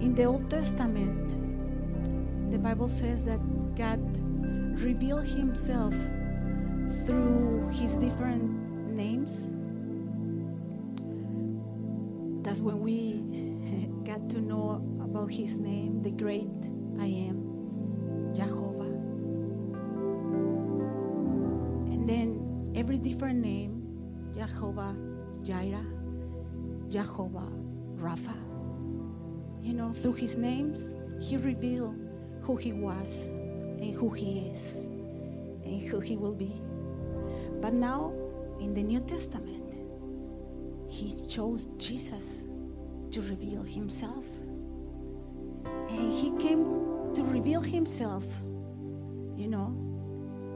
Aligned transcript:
In 0.00 0.14
the 0.14 0.24
Old 0.24 0.48
Testament, 0.48 1.38
the 2.52 2.58
Bible 2.58 2.88
says 2.88 3.24
that 3.26 3.40
God 3.74 4.00
revealed 4.80 5.26
himself 5.26 5.92
through 7.04 7.68
his 7.72 7.94
different 7.94 8.94
names. 8.94 9.50
That's 12.44 12.60
when 12.60 12.78
we 12.80 13.22
got 14.04 14.30
to 14.30 14.40
know 14.40 14.82
about 15.02 15.30
his 15.30 15.58
name, 15.58 16.00
the 16.02 16.12
great 16.12 16.70
I 17.00 17.06
am, 17.06 18.32
Jehovah. 18.34 18.94
And 21.92 22.08
then 22.08 22.72
every 22.76 22.98
different 22.98 23.40
name, 23.40 23.82
Jehovah 24.32 24.94
Jireh, 25.42 25.84
Jehovah 26.88 27.50
Rapha. 27.96 28.47
You 29.68 29.74
know, 29.74 29.92
through 29.92 30.14
his 30.14 30.38
names, 30.38 30.96
he 31.20 31.36
revealed 31.36 31.94
who 32.40 32.56
he 32.56 32.72
was 32.72 33.26
and 33.26 33.94
who 33.94 34.08
he 34.08 34.48
is 34.48 34.86
and 35.62 35.82
who 35.82 36.00
he 36.00 36.16
will 36.16 36.32
be. 36.34 36.62
But 37.60 37.74
now, 37.74 38.14
in 38.60 38.72
the 38.72 38.82
New 38.82 39.00
Testament, 39.00 39.76
he 40.88 41.28
chose 41.28 41.66
Jesus 41.76 42.48
to 43.10 43.20
reveal 43.20 43.62
himself. 43.62 44.24
And 45.66 46.14
he 46.14 46.30
came 46.38 47.12
to 47.12 47.22
reveal 47.24 47.60
himself. 47.60 48.24
You 49.36 49.48
know, 49.48 49.76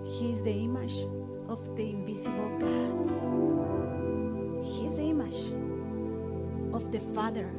he 0.06 0.30
is 0.30 0.42
the 0.42 0.54
image 0.54 1.04
of 1.50 1.76
the 1.76 1.90
invisible 1.90 2.48
God. 2.58 3.12
He's 4.64 4.96
the 4.96 5.10
image 5.10 5.52
of 6.72 6.90
the 6.90 7.00
Father, 7.14 7.52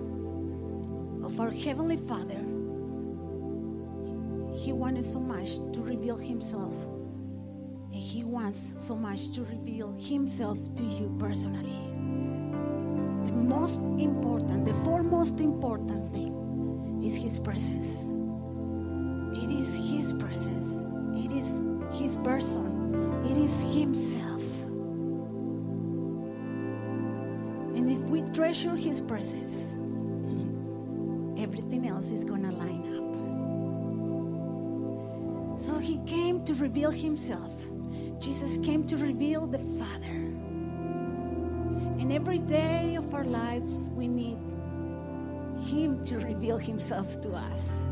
of 1.33 1.39
our 1.39 1.49
Heavenly 1.49 1.97
Father. 1.97 2.37
He 4.55 4.71
wanted 4.71 5.03
so 5.03 5.19
much 5.19 5.55
to 5.73 5.81
reveal 5.81 6.15
himself. 6.15 6.75
And 7.91 7.95
he 7.95 8.23
wants 8.23 8.73
so 8.77 8.95
much 8.95 9.31
to 9.31 9.41
reveal 9.41 9.93
himself 9.93 10.59
to 10.75 10.83
you 10.83 11.15
personally. 11.17 11.79
The 13.25 13.31
most 13.31 13.79
important, 13.97 14.65
the 14.65 14.75
foremost 14.85 15.39
important 15.39 16.11
thing 16.11 17.01
is 17.03 17.17
his 17.17 17.39
presence. 17.39 18.03
It 19.43 19.49
is 19.49 19.75
his 19.89 20.13
presence. 20.13 20.83
It 21.17 21.31
is 21.31 21.99
his 21.99 22.15
person. 22.17 23.23
It 23.25 23.37
is 23.37 23.73
himself. 23.73 24.43
And 27.75 27.89
if 27.91 28.01
we 28.01 28.21
treasure 28.33 28.75
his 28.75 29.01
presence, 29.01 29.73
else 32.03 32.11
is 32.11 32.25
going 32.25 32.43
to 32.43 32.51
line 32.51 32.83
up. 32.97 33.03
So 35.59 35.79
he 35.79 35.99
came 36.05 36.43
to 36.45 36.53
reveal 36.55 36.91
himself. 36.91 37.53
Jesus 38.19 38.57
came 38.57 38.85
to 38.87 38.97
reveal 38.97 39.47
the 39.47 39.59
Father. 39.59 40.31
And 41.99 42.11
every 42.11 42.39
day 42.39 42.95
of 42.95 43.13
our 43.13 43.23
lives, 43.23 43.89
we 43.93 44.09
need 44.09 44.37
him 45.65 46.03
to 46.05 46.19
reveal 46.19 46.57
himself 46.57 47.21
to 47.21 47.31
us 47.31 47.83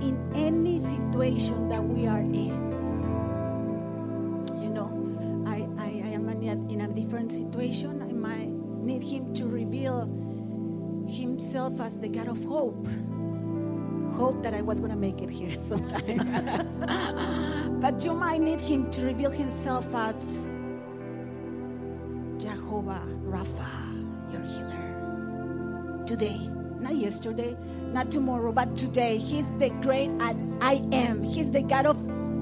in 0.00 0.30
any 0.34 0.78
situation 0.78 1.68
that 1.68 1.82
we 1.82 2.06
are 2.06 2.20
in. 2.20 2.70
You 4.62 4.70
know, 4.70 4.92
I, 5.46 5.66
I, 5.82 5.88
am 6.14 6.28
in 6.28 6.80
a 6.82 6.88
different 6.92 7.32
situation. 7.32 8.02
I 8.02 8.12
might 8.12 8.48
need 8.48 9.02
him 9.02 9.34
to 9.34 9.46
reveal 9.46 10.06
himself 11.08 11.80
as 11.80 11.98
the 11.98 12.08
God 12.08 12.28
of 12.28 12.44
hope. 12.44 12.86
Hope 14.20 14.42
that 14.42 14.52
I 14.52 14.60
was 14.60 14.80
going 14.80 14.90
to 14.90 14.98
make 14.98 15.22
it 15.22 15.30
here 15.30 15.56
sometime. 15.62 16.18
but 17.80 18.04
you 18.04 18.12
might 18.12 18.42
need 18.42 18.60
him 18.60 18.90
to 18.90 19.06
reveal 19.06 19.30
himself 19.30 19.94
as 19.94 20.50
Jehovah 22.36 23.00
Rapha, 23.24 23.66
your 24.30 24.42
healer. 24.42 26.04
Today, 26.04 26.36
not 26.80 26.96
yesterday, 26.96 27.56
not 27.94 28.10
tomorrow, 28.10 28.52
but 28.52 28.76
today. 28.76 29.16
He's 29.16 29.50
the 29.56 29.70
great 29.80 30.10
I, 30.20 30.82
am. 30.92 31.22
He's 31.22 31.50
the 31.50 31.62
God 31.62 31.86
of 31.86 31.96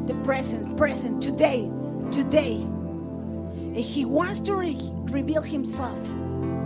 the 0.08 0.14
present, 0.24 0.76
present, 0.76 1.22
today, 1.22 1.70
today. 2.10 2.56
And 2.56 3.76
he 3.76 4.04
wants 4.04 4.40
to 4.40 4.56
re- 4.56 4.76
reveal 5.12 5.42
himself 5.42 6.08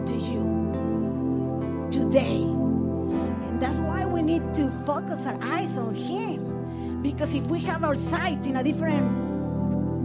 to 0.06 0.16
you 0.16 1.88
today. 1.90 2.40
And 2.40 3.60
that's 3.60 3.78
why 3.80 3.91
need 4.22 4.54
to 4.54 4.70
focus 4.86 5.26
our 5.26 5.38
eyes 5.42 5.78
on 5.78 5.94
him. 5.94 7.02
Because 7.02 7.34
if 7.34 7.46
we 7.46 7.60
have 7.60 7.84
our 7.84 7.94
sight 7.94 8.46
in 8.46 8.56
a 8.56 8.62
different, 8.64 9.02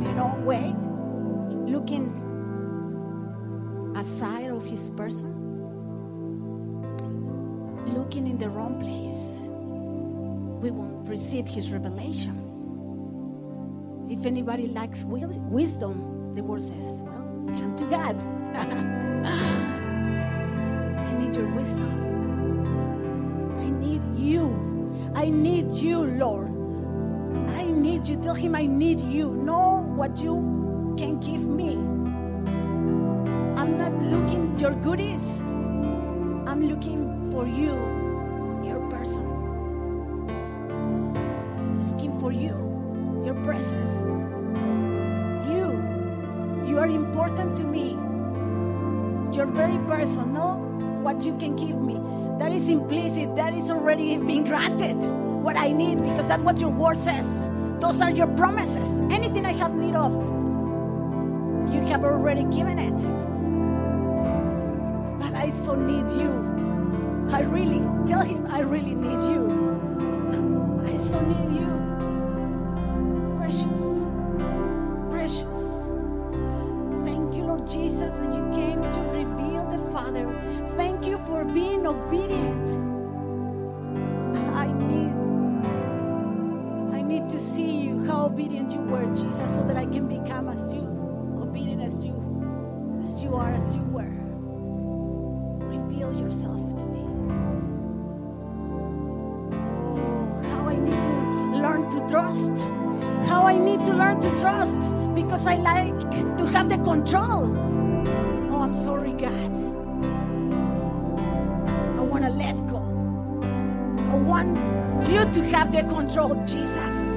you 0.04 0.12
know, 0.14 0.36
way, 0.44 0.76
looking 1.72 2.14
aside 3.96 4.50
of 4.52 4.66
his 4.66 4.90
person, 4.92 5.34
looking 7.94 8.28
in 8.28 8.38
the 8.38 8.50
wrong 8.50 8.80
place, 8.80 9.42
we 10.62 10.72
won't 10.72 11.08
receive 11.08 11.48
his 11.48 11.72
revelation. 11.72 12.44
If 14.10 14.26
anybody 14.26 14.68
lacks 14.68 15.04
wisdom, 15.06 16.34
the 16.34 16.44
word 16.44 16.62
says, 16.62 17.04
well, 17.04 17.24
come 17.60 17.76
to 17.76 17.86
God. 17.86 18.16
I 20.98 21.14
need 21.20 21.36
your 21.36 21.48
wisdom. 21.54 22.07
I 25.18 25.30
need 25.32 25.72
you, 25.72 26.04
Lord. 26.06 26.48
I 27.50 27.66
need 27.66 28.08
you. 28.08 28.18
Tell 28.18 28.36
him 28.36 28.54
I 28.54 28.68
need 28.68 29.00
you. 29.00 29.34
Know 29.34 29.82
what 29.96 30.20
you 30.20 30.94
can 30.96 31.20
give 31.20 31.44
me. 31.44 31.74
I'm 33.58 33.80
not 33.80 33.94
looking 33.94 34.60
your 34.60 34.76
goodies. 34.76 35.42
I'm 35.42 36.68
looking 36.70 37.32
for 37.32 37.48
you, 37.48 37.74
your 38.64 38.88
person. 38.92 39.26
Looking 41.90 42.20
for 42.20 42.32
you, 42.32 43.24
your 43.26 43.44
presence. 43.44 44.06
You, 45.50 45.66
you 46.70 46.78
are 46.78 46.88
important 46.88 47.58
to 47.58 47.64
me. 47.64 47.94
Your 49.36 49.48
very 49.48 49.80
person. 49.88 50.32
Know 50.32 50.58
what 51.02 51.26
you 51.26 51.36
can 51.38 51.56
give 51.56 51.82
me. 51.82 51.96
That 52.40 52.52
is 52.52 52.70
implicit. 52.70 53.36
That 53.36 53.54
is 53.54 53.70
already 53.70 54.18
being 54.18 54.46
granted. 54.46 54.98
What 55.44 55.58
I 55.58 55.72
need, 55.72 56.02
because 56.02 56.28
that's 56.28 56.44
what 56.44 56.60
your 56.60 56.72
word 56.72 56.98
says. 56.98 57.50
Those 57.80 58.02
are 58.02 58.12
your 58.12 58.28
promises. 58.28 59.02
Anything 59.12 59.46
I 59.46 59.54
have 59.54 59.74
need 59.74 59.96
of, 59.96 60.14
you 61.74 61.82
have 61.82 62.04
already 62.04 62.44
given 62.46 62.80
it. 62.80 62.98
But 65.20 65.34
I 65.34 65.50
so 65.50 65.76
need 65.76 66.10
you. 66.12 67.28
I 67.32 67.42
really 67.42 67.82
tell 68.06 68.22
him 68.22 68.46
I 68.48 68.62
really 68.62 68.96
need 68.96 69.22
you. 69.22 70.82
I 70.86 70.96
so 70.96 71.20
need 71.22 71.60
you. 71.60 71.77
To 104.22 104.30
trust 104.38 104.96
because 105.16 105.48
I 105.48 105.56
like 105.56 106.38
to 106.38 106.46
have 106.48 106.70
the 106.70 106.78
control. 106.78 107.46
Oh, 108.52 108.62
I'm 108.62 108.74
sorry, 108.74 109.14
God. 109.14 109.54
I 111.98 112.02
want 112.02 112.26
to 112.26 112.32
let 112.32 112.58
go. 112.68 112.82
I 114.12 114.16
want 114.16 114.58
you 115.10 115.26
to 115.32 115.44
have 115.50 115.72
the 115.72 115.84
control, 115.84 116.36
Jesus. 116.46 117.17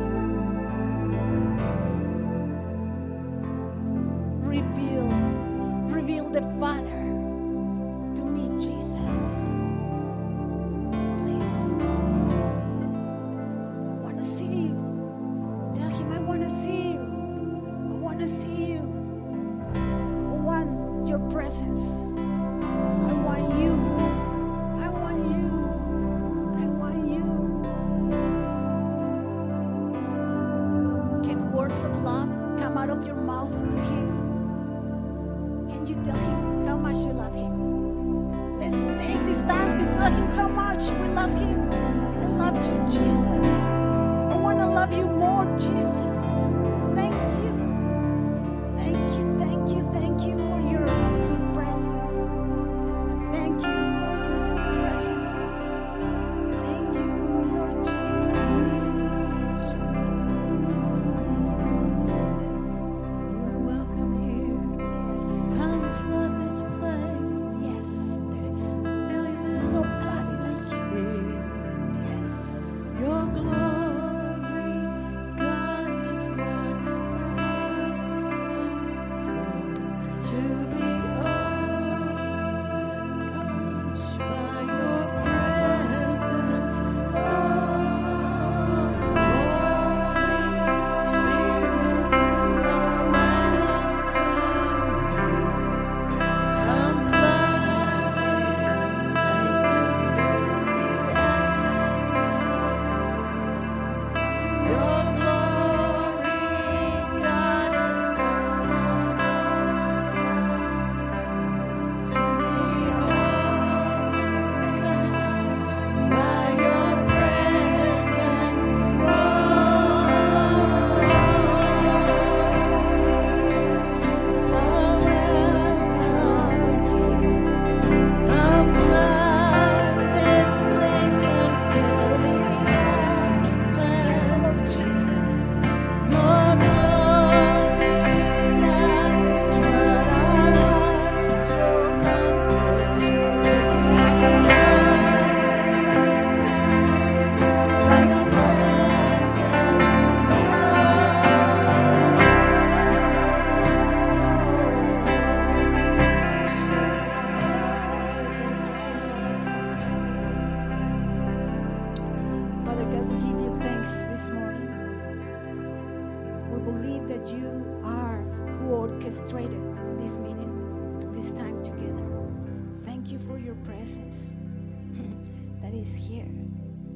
that 175.63 175.73
is 175.73 175.95
here, 175.95 176.27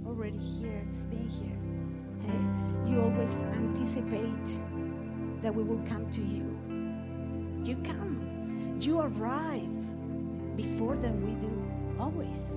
already 0.07 0.39
here, 0.39 0.83
it's 0.89 1.05
been 1.05 1.29
here. 1.29 1.57
Hey, 2.27 2.91
you 2.91 3.01
always 3.01 3.43
anticipate 3.55 4.61
that 5.41 5.55
we 5.55 5.63
will 5.63 5.83
come 5.87 6.11
to 6.11 6.21
you. 6.21 6.45
You 7.65 7.77
come, 7.85 8.79
you 8.81 9.01
arrive 9.01 10.57
before 10.57 10.97
than 10.97 11.25
we 11.25 11.35
do, 11.41 11.53
always, 12.01 12.55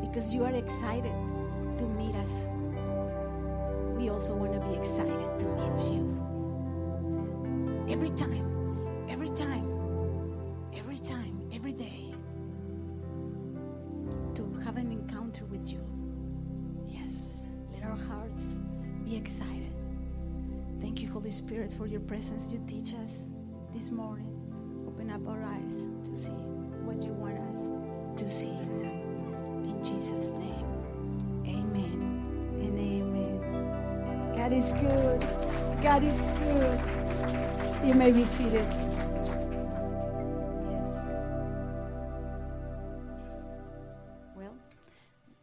because 0.00 0.34
you 0.34 0.44
are 0.44 0.54
excited 0.54 1.14
to 1.78 1.86
meet 1.86 2.14
us. 2.16 2.48
We 3.96 4.10
also 4.10 4.34
want 4.34 4.52
to 4.52 4.60
be 4.68 4.74
excited 4.76 5.40
to 5.40 5.46
meet 5.46 5.80
you. 5.92 6.08
Every 7.88 8.10
time, 8.10 8.51
your 21.92 22.00
presence. 22.00 22.48
You 22.50 22.58
teach 22.66 22.94
us 22.94 23.26
this 23.70 23.90
morning. 23.90 24.32
Open 24.88 25.10
up 25.10 25.28
our 25.28 25.44
eyes 25.44 25.90
to 26.04 26.16
see 26.16 26.32
what 26.86 27.02
you 27.02 27.12
want 27.12 27.38
us 27.38 27.68
to 28.16 28.28
see. 28.28 28.48
In 28.48 29.78
Jesus' 29.84 30.32
name, 30.32 31.44
amen 31.46 32.00
and 32.62 32.78
amen. 32.78 34.32
God 34.34 34.54
is 34.54 34.72
good. 34.72 35.20
God 35.82 36.02
is 36.02 36.18
good. 36.40 36.80
You 37.86 37.94
may 37.94 38.10
be 38.10 38.24
seated. 38.24 38.66
Yes. 40.70 41.10
Well, 44.34 44.54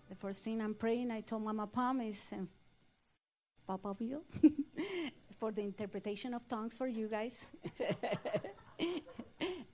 the 0.09 0.15
first 0.15 0.43
thing 0.43 0.61
I'm 0.61 0.73
praying, 0.73 1.11
I 1.11 1.21
told 1.21 1.43
Mama 1.43 1.67
Pam 1.67 2.01
is 2.01 2.31
and 2.31 2.47
Papa 3.67 3.93
Bill 3.93 4.23
for 5.39 5.51
the 5.51 5.61
interpretation 5.61 6.33
of 6.33 6.47
tongues 6.47 6.77
for 6.77 6.87
you 6.87 7.07
guys. 7.07 7.47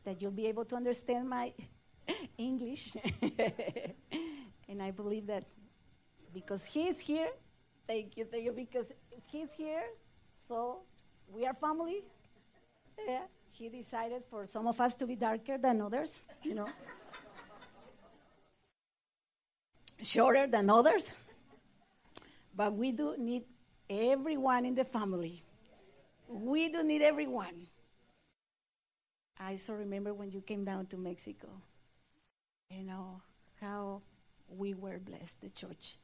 that 0.04 0.22
you'll 0.22 0.32
be 0.32 0.46
able 0.46 0.66
to 0.66 0.76
understand 0.76 1.28
my 1.28 1.52
English. 2.38 2.96
and 4.70 4.82
I 4.82 4.92
believe 4.92 5.26
that 5.28 5.46
because 6.34 6.66
he's 6.66 7.00
here, 7.00 7.30
thank 7.88 8.16
you, 8.18 8.26
thank 8.26 8.46
you, 8.46 8.52
because 8.52 8.86
he's 9.32 9.52
here, 9.52 9.84
so 10.40 10.82
we 11.34 11.46
are 11.46 11.54
family. 11.54 12.04
Yeah, 13.08 13.24
he 13.52 13.70
decided 13.70 14.24
for 14.30 14.46
some 14.46 14.68
of 14.68 14.80
us 14.80 14.96
to 14.96 15.08
be 15.08 15.16
darker 15.16 15.58
than 15.58 15.82
others, 15.82 16.22
you 16.44 16.54
know, 16.54 16.68
shorter 20.02 20.48
than 20.48 20.70
others. 20.70 21.18
But 22.56 22.74
we 22.74 22.92
do 22.92 23.16
need 23.18 23.44
everyone 23.90 24.66
in 24.66 24.76
the 24.76 24.86
family. 24.86 25.44
We 26.28 26.70
do 26.70 26.84
need 26.84 27.02
everyone. 27.02 27.68
I 29.40 29.58
so 29.58 29.74
remember 29.74 30.14
when 30.14 30.32
you 30.32 30.42
came 30.42 30.64
down 30.64 30.88
to 30.88 30.98
Mexico, 30.98 31.48
you 32.70 32.84
know, 32.84 33.22
how 33.62 34.02
we 34.48 34.74
were 34.74 35.00
blessed, 35.00 35.42
the 35.42 35.50
church 35.50 35.98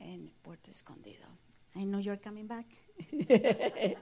in 0.00 0.30
Puerto 0.42 0.70
Escondido. 0.70 1.26
I 1.76 1.84
know 1.84 1.98
you're 1.98 2.16
coming 2.16 2.46
back. 2.46 2.66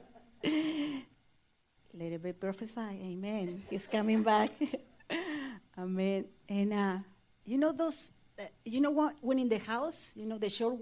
Let 1.93 2.13
it 2.13 2.23
be 2.23 2.33
prophesy. 2.33 2.81
Amen. 2.81 3.63
He's 3.69 3.87
coming 3.87 4.23
back. 4.23 4.51
Amen. 5.79 6.25
And 6.49 6.73
uh, 6.73 6.99
you 7.45 7.59
know 7.59 7.73
those, 7.73 8.13
uh, 8.39 8.45
you 8.65 8.81
know 8.81 8.91
what? 8.91 9.17
When 9.21 9.39
in 9.39 9.49
the 9.49 9.59
house, 9.59 10.13
you 10.17 10.27
know 10.27 10.39
the 10.39 10.49
short 10.49 10.81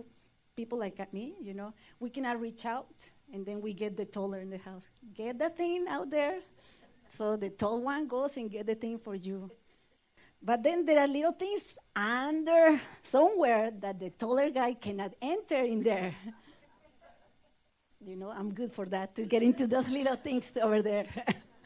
people 0.54 0.78
like 0.78 1.12
me, 1.12 1.34
you 1.40 1.54
know, 1.54 1.72
we 2.00 2.10
cannot 2.10 2.40
reach 2.40 2.66
out, 2.66 3.10
and 3.32 3.44
then 3.44 3.60
we 3.60 3.72
get 3.72 3.96
the 3.96 4.04
taller 4.04 4.38
in 4.38 4.50
the 4.50 4.58
house. 4.58 4.90
Get 5.14 5.38
the 5.38 5.50
thing 5.50 5.86
out 5.88 6.10
there. 6.10 6.38
So 7.10 7.36
the 7.36 7.50
tall 7.50 7.82
one 7.82 8.06
goes 8.06 8.36
and 8.36 8.50
get 8.50 8.66
the 8.66 8.74
thing 8.74 8.98
for 8.98 9.14
you. 9.14 9.50
But 10.42 10.62
then 10.62 10.84
there 10.84 11.00
are 11.00 11.08
little 11.08 11.32
things 11.32 11.78
under 11.96 12.80
somewhere 13.02 13.72
that 13.80 13.98
the 13.98 14.10
taller 14.10 14.50
guy 14.50 14.74
cannot 14.74 15.14
enter 15.20 15.56
in 15.56 15.82
there. 15.82 16.14
You 18.00 18.16
know, 18.16 18.30
I'm 18.30 18.54
good 18.54 18.72
for 18.72 18.86
that 18.86 19.16
to 19.16 19.24
get 19.24 19.42
into 19.42 19.66
those 19.66 19.90
little 19.90 20.16
things 20.16 20.56
over 20.56 20.80
there. 20.80 21.06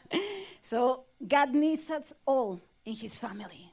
so 0.61 1.05
God 1.25 1.53
needs 1.53 1.89
us 1.91 2.11
all 2.25 2.59
in 2.83 2.95
His 2.95 3.19
family 3.19 3.71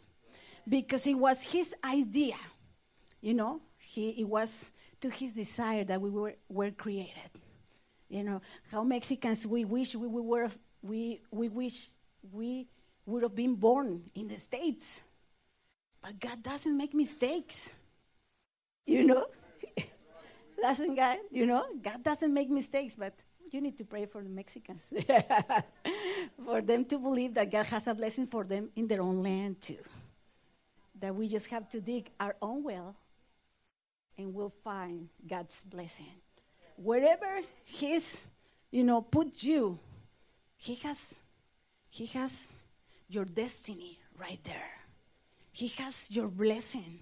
because 0.68 1.06
it 1.06 1.14
was 1.14 1.42
His 1.50 1.74
idea. 1.82 2.36
You 3.22 3.34
know, 3.34 3.62
he, 3.78 4.10
it 4.10 4.28
was 4.28 4.70
to 5.00 5.08
His 5.08 5.32
desire 5.32 5.84
that 5.84 6.00
we 6.00 6.10
were, 6.10 6.34
were 6.48 6.70
created. 6.70 7.30
You 8.10 8.24
know 8.24 8.40
how 8.72 8.82
Mexicans 8.82 9.46
we 9.46 9.64
wish 9.64 9.94
we, 9.94 10.08
we 10.08 10.20
were 10.20 10.50
we 10.82 11.20
we 11.30 11.48
wish 11.48 11.88
we 12.32 12.66
would 13.06 13.22
have 13.22 13.36
been 13.36 13.54
born 13.54 14.02
in 14.16 14.26
the 14.26 14.34
states, 14.34 15.02
but 16.02 16.18
God 16.18 16.42
doesn't 16.42 16.76
make 16.76 16.92
mistakes. 16.92 17.72
You 18.84 19.04
know, 19.04 19.26
doesn't 20.62 20.96
God? 20.96 21.18
You 21.30 21.46
know, 21.46 21.64
God 21.80 22.02
doesn't 22.02 22.34
make 22.34 22.50
mistakes, 22.50 22.96
but 22.96 23.14
you 23.52 23.60
need 23.60 23.78
to 23.78 23.84
pray 23.84 24.06
for 24.06 24.22
the 24.22 24.28
Mexicans 24.28 24.92
for 26.44 26.60
them 26.62 26.84
to 26.86 26.98
believe 26.98 27.34
that 27.34 27.50
God 27.50 27.66
has 27.66 27.86
a 27.86 27.94
blessing 27.94 28.26
for 28.26 28.42
them 28.42 28.70
in 28.74 28.88
their 28.88 29.02
own 29.02 29.22
land 29.22 29.60
too. 29.60 29.78
That 30.98 31.14
we 31.14 31.28
just 31.28 31.48
have 31.48 31.68
to 31.70 31.80
dig 31.80 32.10
our 32.18 32.34
own 32.42 32.64
well 32.64 32.96
and 34.18 34.34
we'll 34.34 34.52
find 34.64 35.08
God's 35.26 35.62
blessing. 35.62 36.20
Wherever 36.82 37.42
He's, 37.64 38.26
you 38.70 38.84
know, 38.84 39.02
put 39.02 39.42
you, 39.42 39.78
He 40.56 40.74
has, 40.76 41.14
He 41.90 42.06
has 42.06 42.48
your 43.08 43.26
destiny 43.26 43.98
right 44.18 44.38
there. 44.44 44.70
He 45.52 45.68
has 45.82 46.10
your 46.10 46.28
blessing. 46.28 47.00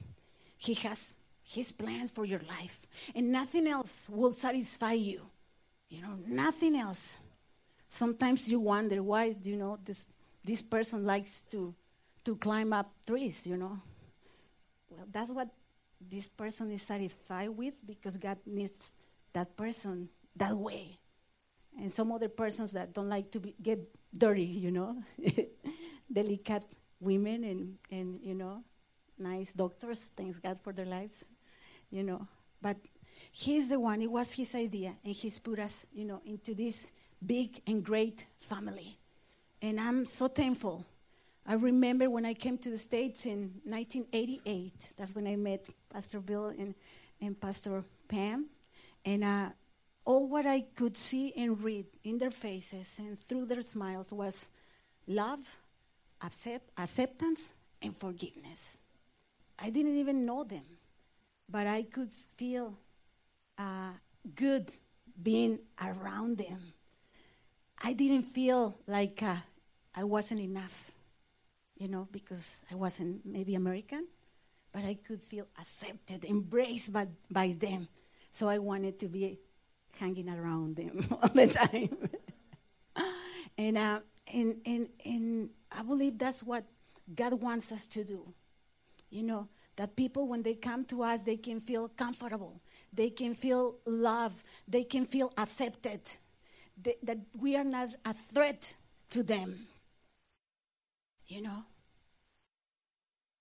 He 0.56 0.74
has 0.74 1.14
His 1.44 1.70
plans 1.70 2.10
for 2.10 2.24
your 2.24 2.40
life, 2.40 2.86
and 3.14 3.30
nothing 3.30 3.68
else 3.68 4.08
will 4.10 4.32
satisfy 4.32 4.92
you. 4.92 5.22
You 5.88 6.02
know, 6.02 6.18
nothing 6.26 6.76
else. 6.76 7.18
Sometimes 7.88 8.50
you 8.50 8.60
wonder 8.60 9.02
why, 9.02 9.36
you 9.42 9.56
know, 9.56 9.78
this 9.84 10.08
this 10.44 10.60
person 10.60 11.04
likes 11.04 11.42
to 11.52 11.74
to 12.24 12.36
climb 12.36 12.72
up 12.72 12.90
trees. 13.06 13.46
You 13.46 13.56
know, 13.56 13.80
well, 14.90 15.06
that's 15.10 15.30
what 15.30 15.48
this 16.00 16.26
person 16.26 16.70
is 16.72 16.82
satisfied 16.82 17.50
with 17.50 17.74
because 17.86 18.16
God 18.16 18.38
needs 18.44 18.94
that 19.38 19.56
person 19.56 20.08
that 20.34 20.56
way. 20.56 20.98
And 21.80 21.92
some 21.92 22.10
other 22.10 22.28
persons 22.28 22.72
that 22.72 22.92
don't 22.92 23.08
like 23.08 23.30
to 23.30 23.40
be, 23.40 23.54
get 23.62 23.78
dirty, 24.12 24.42
you 24.44 24.72
know, 24.72 25.00
delicate 26.12 26.64
women 26.98 27.44
and, 27.44 27.78
and, 27.92 28.20
you 28.20 28.34
know, 28.34 28.64
nice 29.16 29.52
doctors, 29.52 30.10
thanks 30.16 30.40
God 30.40 30.58
for 30.60 30.72
their 30.72 30.86
lives, 30.86 31.24
you 31.88 32.02
know. 32.02 32.26
But 32.60 32.78
he's 33.30 33.68
the 33.68 33.78
one, 33.78 34.02
it 34.02 34.10
was 34.10 34.32
his 34.32 34.56
idea, 34.56 34.96
and 35.04 35.14
he's 35.14 35.38
put 35.38 35.60
us, 35.60 35.86
you 35.92 36.04
know, 36.04 36.20
into 36.26 36.52
this 36.54 36.90
big 37.24 37.62
and 37.64 37.84
great 37.84 38.26
family. 38.40 38.98
And 39.62 39.78
I'm 39.78 40.04
so 40.04 40.26
thankful 40.26 40.84
I 41.50 41.54
remember 41.54 42.10
when 42.10 42.26
I 42.26 42.34
came 42.34 42.58
to 42.58 42.68
the 42.68 42.76
States 42.76 43.24
in 43.24 43.62
1988, 43.64 44.92
that's 44.98 45.14
when 45.14 45.26
I 45.26 45.34
met 45.36 45.66
Pastor 45.88 46.20
Bill 46.20 46.48
and, 46.48 46.74
and 47.22 47.40
Pastor 47.40 47.84
Pam. 48.06 48.50
And 49.08 49.24
uh, 49.24 49.48
all 50.04 50.28
what 50.28 50.44
I 50.44 50.60
could 50.76 50.94
see 50.94 51.32
and 51.34 51.58
read 51.62 51.86
in 52.04 52.18
their 52.18 52.30
faces 52.30 52.98
and 52.98 53.18
through 53.18 53.46
their 53.46 53.62
smiles 53.62 54.12
was 54.12 54.50
love, 55.06 55.56
accept, 56.22 56.68
acceptance, 56.76 57.54
and 57.80 57.96
forgiveness. 57.96 58.78
I 59.58 59.70
didn't 59.70 59.96
even 59.96 60.26
know 60.26 60.44
them, 60.44 60.66
but 61.48 61.66
I 61.66 61.84
could 61.84 62.12
feel 62.36 62.76
uh, 63.56 63.92
good 64.34 64.70
being 65.22 65.58
around 65.82 66.36
them. 66.36 66.60
I 67.82 67.94
didn't 67.94 68.24
feel 68.24 68.76
like 68.86 69.22
uh, 69.22 69.36
I 69.94 70.04
wasn't 70.04 70.40
enough 70.40 70.92
you 71.78 71.88
know, 71.88 72.08
because 72.10 72.60
I 72.70 72.74
wasn't 72.74 73.24
maybe 73.24 73.54
American, 73.54 74.06
but 74.72 74.84
I 74.84 74.94
could 74.94 75.22
feel 75.22 75.46
accepted, 75.58 76.24
embraced 76.24 76.92
by, 76.92 77.06
by 77.30 77.54
them. 77.58 77.88
So 78.30 78.48
I 78.48 78.58
wanted 78.58 78.98
to 79.00 79.08
be 79.08 79.38
hanging 79.98 80.28
around 80.28 80.76
them 80.76 81.06
all 81.22 81.28
the 81.28 81.46
time. 81.46 81.96
and, 83.58 83.78
uh, 83.78 84.00
and, 84.32 84.56
and, 84.64 84.88
and 85.04 85.50
I 85.72 85.82
believe 85.82 86.18
that's 86.18 86.42
what 86.42 86.64
God 87.14 87.34
wants 87.34 87.72
us 87.72 87.88
to 87.88 88.04
do. 88.04 88.32
You 89.10 89.22
know, 89.22 89.48
that 89.76 89.96
people, 89.96 90.28
when 90.28 90.42
they 90.42 90.54
come 90.54 90.84
to 90.86 91.02
us, 91.02 91.24
they 91.24 91.36
can 91.36 91.60
feel 91.60 91.88
comfortable, 91.88 92.60
they 92.92 93.10
can 93.10 93.32
feel 93.32 93.76
love, 93.86 94.42
they 94.66 94.84
can 94.84 95.06
feel 95.06 95.32
accepted, 95.38 96.00
they, 96.80 96.96
that 97.02 97.18
we 97.38 97.56
are 97.56 97.64
not 97.64 97.88
a 98.04 98.12
threat 98.12 98.74
to 99.10 99.22
them. 99.22 99.54
You 101.26 101.42
know? 101.42 101.64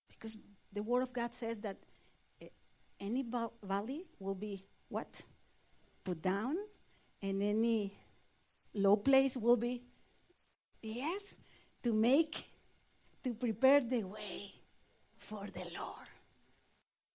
Because 0.09 0.39
the 0.73 0.83
word 0.83 1.03
of 1.03 1.13
god 1.13 1.33
says 1.33 1.61
that 1.61 1.77
eh, 2.41 2.47
any 2.99 3.25
valley 3.63 4.05
will 4.19 4.35
be 4.35 4.63
what? 4.89 5.21
Put 6.03 6.21
down 6.21 6.55
and 7.21 7.41
any 7.41 7.93
low 8.73 8.95
place 8.95 9.35
will 9.35 9.57
be 9.57 9.81
yes 10.81 11.35
to 11.83 11.93
make 11.93 12.45
to 13.23 13.33
prepare 13.33 13.81
the 13.81 14.03
way 14.03 14.53
for 15.17 15.47
the 15.47 15.65
lord. 15.77 16.07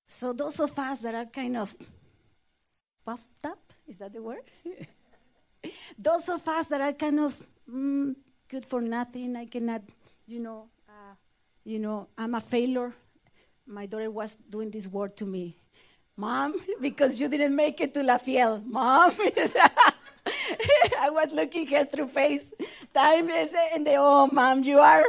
So 0.05 0.33
those 0.33 0.61
of 0.61 0.79
us 0.79 1.03
that 1.03 1.15
are 1.15 1.27
kind 1.27 1.57
of 1.57 1.75
puffed 3.05 3.45
up 3.45 3.73
is 3.87 3.97
that 3.97 4.13
the 4.13 4.23
word? 4.23 4.45
Those 5.99 6.29
of 6.29 6.47
us 6.49 6.69
that 6.69 6.81
are 6.81 6.93
kind 6.93 7.21
of 7.21 7.47
mm, 7.71 8.15
good 8.49 8.67
for 8.67 8.81
nothing 8.81 9.37
i 9.37 9.47
cannot 9.47 9.83
you 10.27 10.41
know 10.41 10.69
uh, 10.89 11.15
you 11.65 11.79
know 11.79 12.09
i'm 12.19 12.35
a 12.35 12.41
failure. 12.41 12.93
My 13.67 13.87
daughter 13.87 14.11
was 14.11 14.37
doing 14.37 14.71
this 14.71 14.89
word 14.89 15.17
to 15.19 15.25
me 15.25 15.57
mom 16.17 16.55
because 16.81 17.21
you 17.21 17.29
didn't 17.29 17.55
make 17.57 17.81
it 17.81 17.95
to 17.95 18.03
la 18.03 18.19
fiel. 18.19 18.63
Mom 18.67 19.13
i 21.01 21.11
was 21.11 21.33
looking 21.33 21.67
her 21.67 21.85
through 21.85 22.09
face. 22.09 22.53
Time 22.95 23.29
and 23.31 23.87
they 23.87 23.97
oh 23.99 24.29
mom 24.33 24.63
you 24.63 24.79
are 24.79 25.05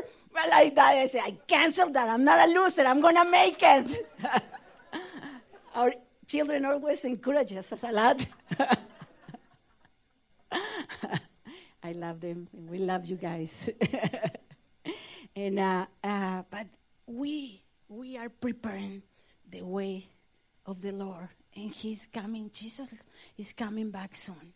like 0.50 0.74
that 0.76 0.96
i 0.98 1.06
said 1.06 1.22
i 1.26 1.32
canceled 1.48 1.94
that. 1.94 2.10
I'm 2.10 2.24
not 2.24 2.48
a 2.48 2.52
loser. 2.52 2.84
I'm 2.84 3.02
gonna 3.02 3.30
make 3.30 3.60
it. 3.62 4.10
Our 5.76 5.94
children 6.28 6.66
always 6.66 7.04
encourage 7.06 7.54
us 7.54 7.74
a 7.84 7.92
lot. 7.92 8.26
I 11.84 11.92
love 11.92 12.22
them. 12.22 12.48
We 12.54 12.78
love 12.78 13.06
you 13.06 13.18
guys. 13.18 13.70
and 15.36 15.60
uh, 15.60 15.86
uh, 16.04 16.44
but 16.50 16.68
we 17.06 17.62
we 17.90 18.18
are 18.18 18.30
preparing 18.30 19.04
the 19.50 19.64
way 19.64 20.06
of 20.66 20.82
the 20.82 20.92
Lord, 20.92 21.30
and 21.56 21.72
He's 21.72 22.08
coming. 22.08 22.50
Jesus 22.54 23.06
is 23.38 23.54
coming 23.54 23.92
back 23.92 24.16
soon. 24.16 24.54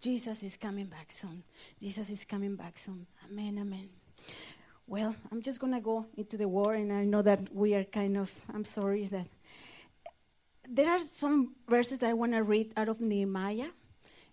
Jesus 0.00 0.42
is 0.42 0.56
coming 0.56 0.86
back 0.86 1.10
soon. 1.10 1.42
Jesus 1.80 2.10
is 2.10 2.24
coming 2.24 2.56
back 2.56 2.78
soon. 2.78 3.06
Amen. 3.30 3.58
Amen. 3.60 3.88
Well, 4.86 5.14
I'm 5.30 5.42
just 5.42 5.60
gonna 5.60 5.80
go 5.80 6.06
into 6.16 6.36
the 6.36 6.48
war, 6.48 6.74
and 6.74 6.92
I 6.92 7.04
know 7.04 7.22
that 7.22 7.54
we 7.54 7.74
are 7.74 7.84
kind 7.84 8.16
of. 8.16 8.32
I'm 8.52 8.64
sorry 8.64 9.04
that 9.04 9.26
there 10.68 10.90
are 10.90 10.98
some 10.98 11.54
verses 11.68 12.02
I 12.02 12.12
want 12.14 12.32
to 12.32 12.42
read 12.42 12.72
out 12.76 12.88
of 12.88 13.00
Nehemiah, 13.00 13.70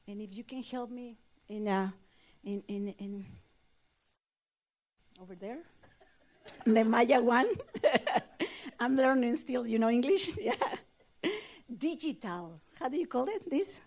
and 0.08 0.22
if 0.22 0.36
you 0.36 0.44
can 0.44 0.64
help 0.64 0.90
me 0.92 1.18
in 1.50 1.68
uh, 1.68 1.90
in 2.44 2.64
in 2.68 2.88
in 3.00 3.26
over 5.22 5.36
there, 5.36 5.60
Nehemiah 6.66 7.22
one. 7.22 7.48
I'm 8.80 8.96
learning 8.96 9.38
still, 9.38 9.66
you 9.66 9.80
know 9.80 9.90
English. 9.90 10.32
Yeah, 10.42 10.54
digital. 11.69 12.60
How 12.79 12.89
do 12.89 12.98
you 12.98 13.07
call 13.07 13.27
it? 13.27 13.50
This 13.50 13.81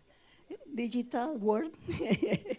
digital 0.75 1.37
word. 1.37 1.71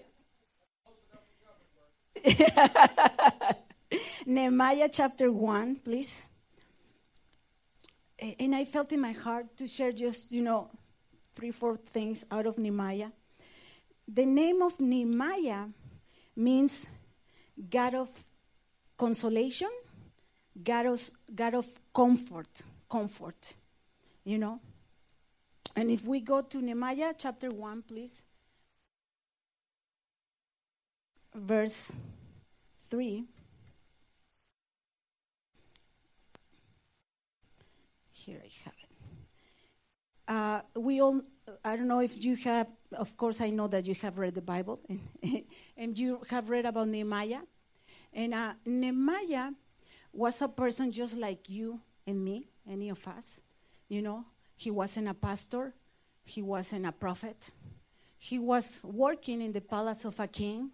Nehemiah 4.25 4.89
chapter 4.91 5.31
1, 5.31 5.77
please. 5.77 6.23
And 8.39 8.53
I 8.53 8.65
felt 8.65 8.91
in 8.91 8.99
my 8.99 9.13
heart 9.13 9.55
to 9.57 9.67
share 9.67 9.91
just, 9.91 10.31
you 10.31 10.41
know, 10.41 10.69
three, 11.33 11.51
four 11.51 11.77
things 11.77 12.25
out 12.29 12.45
of 12.45 12.57
Nehemiah. 12.57 13.09
The 14.07 14.25
name 14.25 14.61
of 14.61 14.79
Nehemiah 14.79 15.67
means 16.35 16.87
God 17.69 17.95
of 17.95 18.09
consolation, 18.97 19.69
God 20.61 20.85
of, 20.87 21.09
God 21.33 21.53
of 21.55 21.67
comfort, 21.93 22.61
comfort, 22.89 23.53
you 24.25 24.37
know. 24.37 24.59
And 25.79 25.89
if 25.89 26.03
we 26.03 26.19
go 26.19 26.41
to 26.41 26.61
Nehemiah 26.61 27.13
chapter 27.17 27.49
1, 27.49 27.83
please, 27.83 28.21
verse 31.33 31.93
3. 32.89 33.23
Here 38.11 38.41
I 38.43 38.49
have 38.65 38.73
it. 38.83 38.89
Uh, 40.27 40.61
we 40.81 40.99
all, 40.99 41.21
I 41.63 41.77
don't 41.77 41.87
know 41.87 42.01
if 42.01 42.25
you 42.25 42.35
have, 42.35 42.67
of 42.91 43.15
course, 43.15 43.39
I 43.39 43.49
know 43.49 43.69
that 43.69 43.87
you 43.87 43.95
have 44.01 44.17
read 44.17 44.35
the 44.35 44.41
Bible 44.41 44.81
and, 44.89 44.99
and 45.77 45.97
you 45.97 46.19
have 46.29 46.49
read 46.49 46.65
about 46.65 46.89
Nehemiah. 46.89 47.43
And 48.11 48.33
uh, 48.33 48.51
Nehemiah 48.65 49.51
was 50.11 50.41
a 50.41 50.49
person 50.49 50.91
just 50.91 51.15
like 51.15 51.47
you 51.49 51.79
and 52.05 52.21
me, 52.21 52.49
any 52.69 52.89
of 52.89 53.07
us. 53.07 53.39
You 53.87 54.01
know, 54.01 54.25
he 54.59 54.69
wasn't 54.69 55.07
a 55.07 55.13
pastor, 55.13 55.73
he 56.25 56.41
wasn't 56.41 56.85
a 56.85 56.91
prophet, 56.91 57.49
he 58.17 58.37
was 58.37 58.81
working 58.83 59.41
in 59.41 59.53
the 59.53 59.61
palace 59.61 60.03
of 60.03 60.19
a 60.19 60.27
king, 60.27 60.71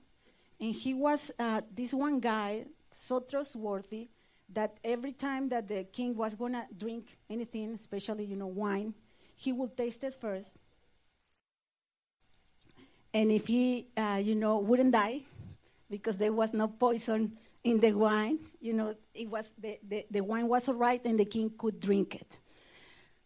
and 0.59 0.73
he 0.73 0.95
was 0.95 1.31
uh, 1.37 1.61
this 1.71 1.93
one 1.93 2.19
guy 2.19 2.65
so 2.89 3.19
trustworthy 3.19 4.07
that 4.51 4.77
every 4.83 5.11
time 5.11 5.49
that 5.49 5.67
the 5.67 5.83
king 5.83 6.15
was 6.15 6.33
gonna 6.33 6.65
drink 6.75 7.15
anything, 7.29 7.75
especially 7.75 8.25
you 8.25 8.35
know 8.35 8.47
wine, 8.47 8.91
he 9.35 9.53
would 9.53 9.77
taste 9.77 10.03
it 10.03 10.15
first, 10.15 10.49
and 13.13 13.31
if 13.31 13.45
he 13.45 13.85
uh, 13.95 14.19
you 14.19 14.33
know 14.33 14.57
wouldn't 14.57 14.93
die 14.93 15.21
because 15.91 16.17
there 16.17 16.33
was 16.33 16.55
no 16.55 16.69
poison 16.69 17.37
in 17.63 17.79
the 17.79 17.93
wine, 17.93 18.39
you 18.59 18.73
know 18.73 18.95
it 19.13 19.29
was 19.29 19.51
the, 19.59 19.77
the, 19.87 20.07
the 20.09 20.21
wine 20.21 20.47
was 20.47 20.67
all 20.69 20.73
right 20.73 21.05
and 21.05 21.19
the 21.19 21.25
king 21.25 21.51
could 21.55 21.79
drink 21.79 22.15
it. 22.15 22.39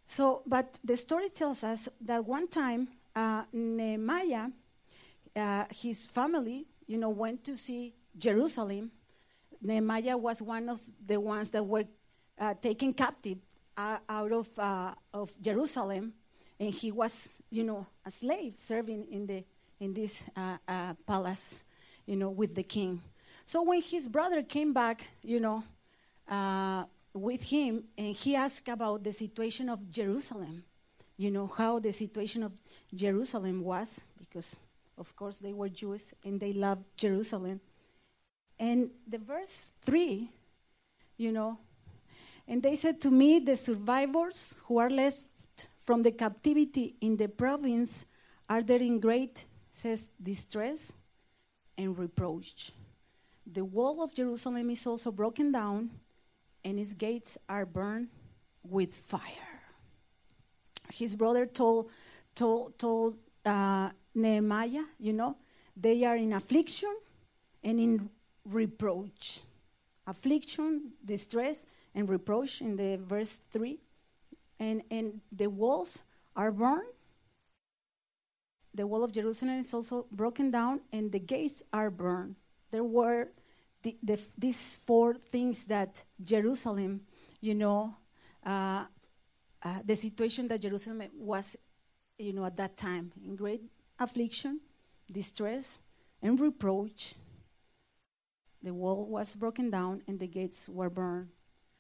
So, 0.09 0.41
but 0.47 0.79
the 0.83 0.97
story 0.97 1.29
tells 1.29 1.63
us 1.63 1.87
that 2.01 2.25
one 2.25 2.47
time 2.47 2.87
uh, 3.15 3.43
Nehemiah, 3.53 4.47
uh, 5.35 5.65
his 5.69 6.07
family, 6.07 6.65
you 6.87 6.97
know, 6.97 7.09
went 7.09 7.43
to 7.43 7.55
see 7.55 7.93
Jerusalem. 8.17 8.89
Nehemiah 9.61 10.17
was 10.17 10.41
one 10.41 10.67
of 10.67 10.81
the 11.05 11.19
ones 11.19 11.51
that 11.51 11.63
were 11.63 11.83
uh, 12.39 12.55
taken 12.59 12.91
captive 12.91 13.37
uh, 13.77 13.99
out 14.09 14.31
of 14.31 14.57
uh, 14.57 14.95
of 15.13 15.29
Jerusalem, 15.39 16.13
and 16.59 16.73
he 16.73 16.91
was, 16.91 17.29
you 17.51 17.63
know, 17.63 17.85
a 18.03 18.09
slave 18.09 18.55
serving 18.57 19.05
in 19.11 19.27
the 19.27 19.43
in 19.79 19.93
this 19.93 20.25
uh, 20.35 20.95
palace, 21.05 21.65
you 22.07 22.15
know, 22.15 22.31
with 22.31 22.55
the 22.55 22.63
king. 22.63 23.03
So 23.45 23.61
when 23.61 23.83
his 23.83 24.07
brother 24.07 24.41
came 24.41 24.73
back, 24.73 25.07
you 25.21 25.39
know, 25.39 25.63
with 27.13 27.43
him, 27.43 27.85
and 27.97 28.15
he 28.15 28.35
asked 28.35 28.67
about 28.67 29.03
the 29.03 29.13
situation 29.13 29.69
of 29.69 29.89
Jerusalem, 29.89 30.63
you 31.17 31.31
know, 31.31 31.47
how 31.47 31.79
the 31.79 31.91
situation 31.91 32.43
of 32.43 32.51
Jerusalem 32.93 33.63
was, 33.63 33.99
because 34.17 34.55
of 34.97 35.15
course 35.15 35.37
they 35.37 35.53
were 35.53 35.69
Jews 35.69 36.13
and 36.23 36.39
they 36.39 36.53
loved 36.53 36.83
Jerusalem. 36.97 37.61
And 38.59 38.91
the 39.07 39.17
verse 39.17 39.71
3, 39.85 40.29
you 41.17 41.31
know, 41.31 41.57
and 42.47 42.63
they 42.63 42.75
said 42.75 42.99
to 43.01 43.11
me, 43.11 43.39
the 43.39 43.55
survivors 43.55 44.55
who 44.65 44.77
are 44.77 44.89
left 44.89 45.67
from 45.81 46.01
the 46.01 46.11
captivity 46.11 46.95
in 47.01 47.17
the 47.17 47.27
province 47.27 48.05
are 48.49 48.63
there 48.63 48.81
in 48.81 48.99
great, 48.99 49.45
says, 49.71 50.11
distress 50.21 50.91
and 51.77 51.97
reproach. 51.97 52.71
The 53.45 53.63
wall 53.63 54.03
of 54.03 54.13
Jerusalem 54.13 54.69
is 54.69 54.85
also 54.85 55.11
broken 55.11 55.51
down, 55.51 55.91
and 56.63 56.77
his 56.77 56.93
gates 56.93 57.37
are 57.47 57.65
burned 57.65 58.09
with 58.63 58.95
fire. 58.95 59.61
His 60.93 61.15
brother 61.15 61.45
told, 61.45 61.89
told, 62.35 62.77
told 62.77 63.17
uh, 63.45 63.89
Nehemiah, 64.15 64.83
you 64.99 65.13
know, 65.13 65.37
they 65.75 66.03
are 66.03 66.15
in 66.15 66.33
affliction 66.33 66.95
and 67.63 67.79
in 67.79 68.09
reproach. 68.45 69.41
Affliction, 70.07 70.93
distress, 71.05 71.65
and 71.93 72.09
reproach 72.09 72.61
in 72.61 72.75
the 72.75 72.97
verse 72.97 73.41
3. 73.51 73.79
And, 74.59 74.81
and 74.91 75.21
the 75.31 75.47
walls 75.47 75.99
are 76.35 76.51
burned. 76.51 76.87
The 78.73 78.85
wall 78.85 79.03
of 79.03 79.11
Jerusalem 79.11 79.59
is 79.59 79.73
also 79.73 80.05
broken 80.11 80.51
down, 80.51 80.81
and 80.91 81.11
the 81.11 81.19
gates 81.19 81.63
are 81.73 81.89
burned. 81.89 82.35
There 82.71 82.83
were 82.83 83.29
the, 83.83 83.97
the, 84.03 84.19
these 84.37 84.75
four 84.75 85.15
things 85.15 85.65
that 85.65 86.03
Jerusalem, 86.21 87.01
you 87.41 87.55
know, 87.55 87.95
uh, 88.45 88.85
uh, 89.63 89.79
the 89.83 89.95
situation 89.95 90.47
that 90.49 90.61
Jerusalem 90.61 91.03
was, 91.17 91.55
you 92.17 92.33
know, 92.33 92.45
at 92.45 92.57
that 92.57 92.77
time 92.77 93.11
in 93.23 93.35
great 93.35 93.61
affliction, 93.99 94.59
distress, 95.11 95.79
and 96.21 96.39
reproach. 96.39 97.15
The 98.61 98.73
wall 98.73 99.05
was 99.05 99.35
broken 99.35 99.69
down 99.69 100.01
and 100.07 100.19
the 100.19 100.27
gates 100.27 100.67
were 100.67 100.89
burned. 100.89 101.29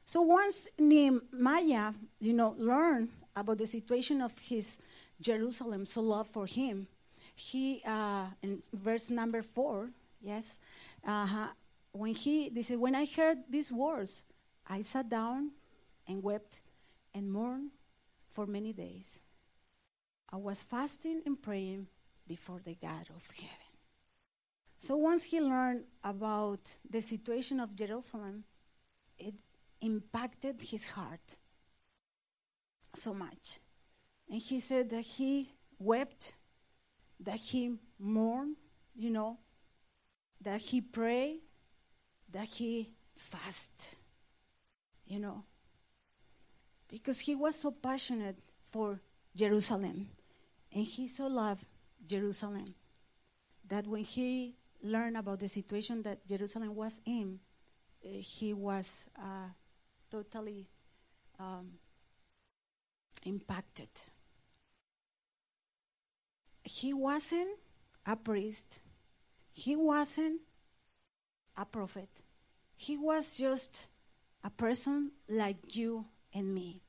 So 0.05 0.21
once 0.21 0.69
Nehemiah, 0.79 1.93
you 2.19 2.33
know, 2.33 2.55
learned 2.57 3.09
about 3.35 3.57
the 3.57 3.67
situation 3.67 4.21
of 4.21 4.37
his 4.39 4.79
Jerusalem, 5.21 5.85
so 5.85 6.01
love 6.01 6.27
for 6.27 6.45
him, 6.45 6.87
he 7.35 7.81
uh, 7.85 8.25
in 8.41 8.61
verse 8.73 9.09
number 9.09 9.41
four, 9.41 9.91
yes, 10.21 10.57
uh, 11.05 11.47
when 11.91 12.13
he 12.13 12.49
they 12.49 12.61
said, 12.61 12.79
when 12.79 12.95
I 12.95 13.05
heard 13.05 13.37
these 13.49 13.71
words, 13.71 14.25
I 14.67 14.81
sat 14.81 15.09
down 15.09 15.51
and 16.07 16.23
wept 16.23 16.61
and 17.13 17.31
mourned 17.31 17.71
for 18.29 18.45
many 18.45 18.73
days. 18.73 19.19
I 20.31 20.37
was 20.37 20.63
fasting 20.63 21.21
and 21.25 21.41
praying 21.41 21.87
before 22.27 22.61
the 22.63 22.75
God 22.75 23.07
of 23.15 23.27
heaven. 23.31 23.69
So 24.77 24.95
once 24.95 25.25
he 25.25 25.41
learned 25.41 25.85
about 26.03 26.77
the 26.89 27.01
situation 27.01 27.59
of 27.59 27.75
Jerusalem, 27.75 28.45
it 29.17 29.33
impacted 29.81 30.61
his 30.61 30.87
heart 30.87 31.37
so 32.95 33.13
much. 33.13 33.59
And 34.29 34.39
he 34.39 34.59
said 34.59 34.89
that 34.91 35.01
he 35.01 35.51
wept, 35.79 36.33
that 37.19 37.39
he 37.39 37.75
mourned, 37.97 38.57
you 38.95 39.09
know, 39.09 39.39
that 40.41 40.61
he 40.61 40.79
prayed, 40.79 41.41
that 42.31 42.47
he 42.47 42.89
fasted, 43.15 43.97
you 45.05 45.19
know, 45.19 45.43
because 46.87 47.19
he 47.19 47.35
was 47.35 47.55
so 47.55 47.71
passionate 47.71 48.37
for 48.65 48.99
Jerusalem 49.35 50.09
and 50.73 50.83
he 50.83 51.07
so 51.07 51.27
loved 51.27 51.65
Jerusalem 52.05 52.65
that 53.67 53.87
when 53.87 54.03
he 54.03 54.55
learned 54.81 55.17
about 55.17 55.39
the 55.39 55.47
situation 55.47 56.01
that 56.03 56.25
Jerusalem 56.27 56.75
was 56.75 57.01
in, 57.05 57.39
uh, 58.03 58.09
he 58.19 58.53
was 58.53 59.07
uh, 59.17 59.49
totally 60.09 60.67
um, 61.39 61.71
impacted. 63.25 63.89
He 66.63 66.93
wasn't 66.93 67.57
a 68.05 68.15
priest, 68.15 68.79
he 69.51 69.75
wasn't 69.75 70.41
a 71.59 71.65
prophet, 71.65 72.09
he 72.75 72.97
was 72.97 73.37
just 73.37 73.87
a 74.43 74.49
person 74.49 75.11
like 75.27 75.75
you 75.75 76.05
and 76.33 76.55
me. 76.55 76.81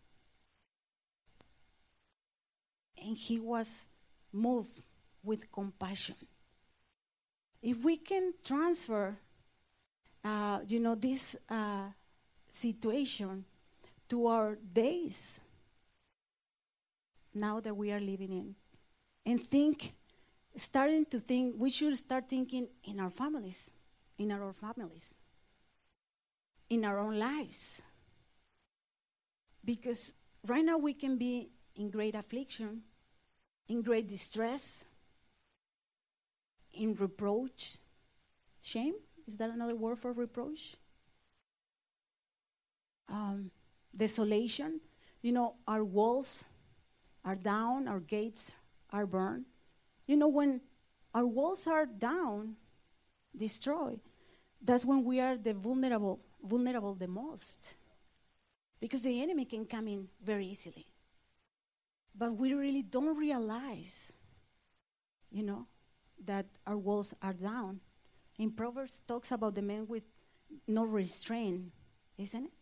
And 3.03 3.17
he 3.17 3.41
was 3.41 3.89
moved 4.33 4.83
with 5.25 5.51
compassion. 5.51 6.15
If 7.61 7.83
we 7.83 7.97
can 7.97 8.35
transfer, 8.45 9.17
uh, 10.25 10.61
you 10.69 10.79
know, 10.79 10.95
this 10.95 11.37
uh, 11.49 11.89
situation 12.49 13.45
to 14.09 14.27
our 14.29 14.57
days 14.73 15.41
now 17.35 17.61
that 17.61 17.77
we 17.77 17.93
are 17.93 18.01
living 18.01 18.33
in, 18.33 18.55
and 19.27 19.43
think, 19.43 19.93
starting 20.57 21.05
to 21.07 21.21
think, 21.21 21.55
we 21.59 21.71
should 21.71 21.97
start 21.97 22.29
thinking 22.29 22.69
in 22.85 23.01
our 23.01 23.11
families, 23.11 23.71
in 24.21 24.31
our 24.31 24.53
families, 24.53 25.15
in 26.69 26.85
our 26.85 26.99
own 26.99 27.19
lives. 27.19 27.81
Because 29.65 30.13
right 30.47 30.63
now 30.65 30.77
we 30.77 30.93
can 30.93 31.17
be 31.17 31.49
in 31.75 31.89
great 31.91 32.15
affliction, 32.15 32.83
in 33.67 33.81
great 33.81 34.09
distress, 34.09 34.85
in 36.75 36.95
reproach. 36.97 37.79
Shame? 38.63 38.95
Is 39.27 39.39
that 39.39 39.49
another 39.49 39.75
word 39.75 39.99
for 39.99 40.13
reproach? 40.13 40.77
Um, 43.09 43.51
desolation. 43.97 44.81
You 45.23 45.33
know, 45.33 45.55
our 45.67 45.83
walls 45.83 46.45
are 47.25 47.37
down, 47.37 47.89
our 47.89 48.01
gates 48.01 48.53
are 48.91 49.07
burned. 49.07 49.47
You 50.07 50.19
know, 50.19 50.29
when 50.29 50.61
our 51.15 51.27
walls 51.27 51.67
are 51.67 51.87
down, 51.87 52.57
destroyed, 53.35 54.01
that's 54.63 54.85
when 54.85 55.05
we 55.05 55.21
are 55.21 55.37
the 55.37 55.55
vulnerable, 55.55 56.21
vulnerable 56.43 56.95
the 56.95 57.09
most. 57.09 57.77
Because 58.81 59.03
the 59.03 59.23
enemy 59.23 59.45
can 59.45 59.67
come 59.67 59.89
in 59.89 60.09
very 60.23 60.47
easily. 60.47 60.87
But 62.15 62.35
we 62.35 62.55
really 62.55 62.83
don't 62.83 63.17
realize, 63.17 64.13
you 65.31 65.43
know, 65.43 65.67
that 66.25 66.47
our 66.67 66.77
walls 66.77 67.15
are 67.23 67.33
down. 67.33 67.81
In 68.39 68.51
Proverbs 68.51 69.03
talks 69.07 69.33
about 69.33 69.55
the 69.55 69.63
man 69.63 69.87
with 69.87 70.05
no 70.67 70.85
restraint, 70.85 71.73
isn't 72.19 72.47
it? 72.47 72.53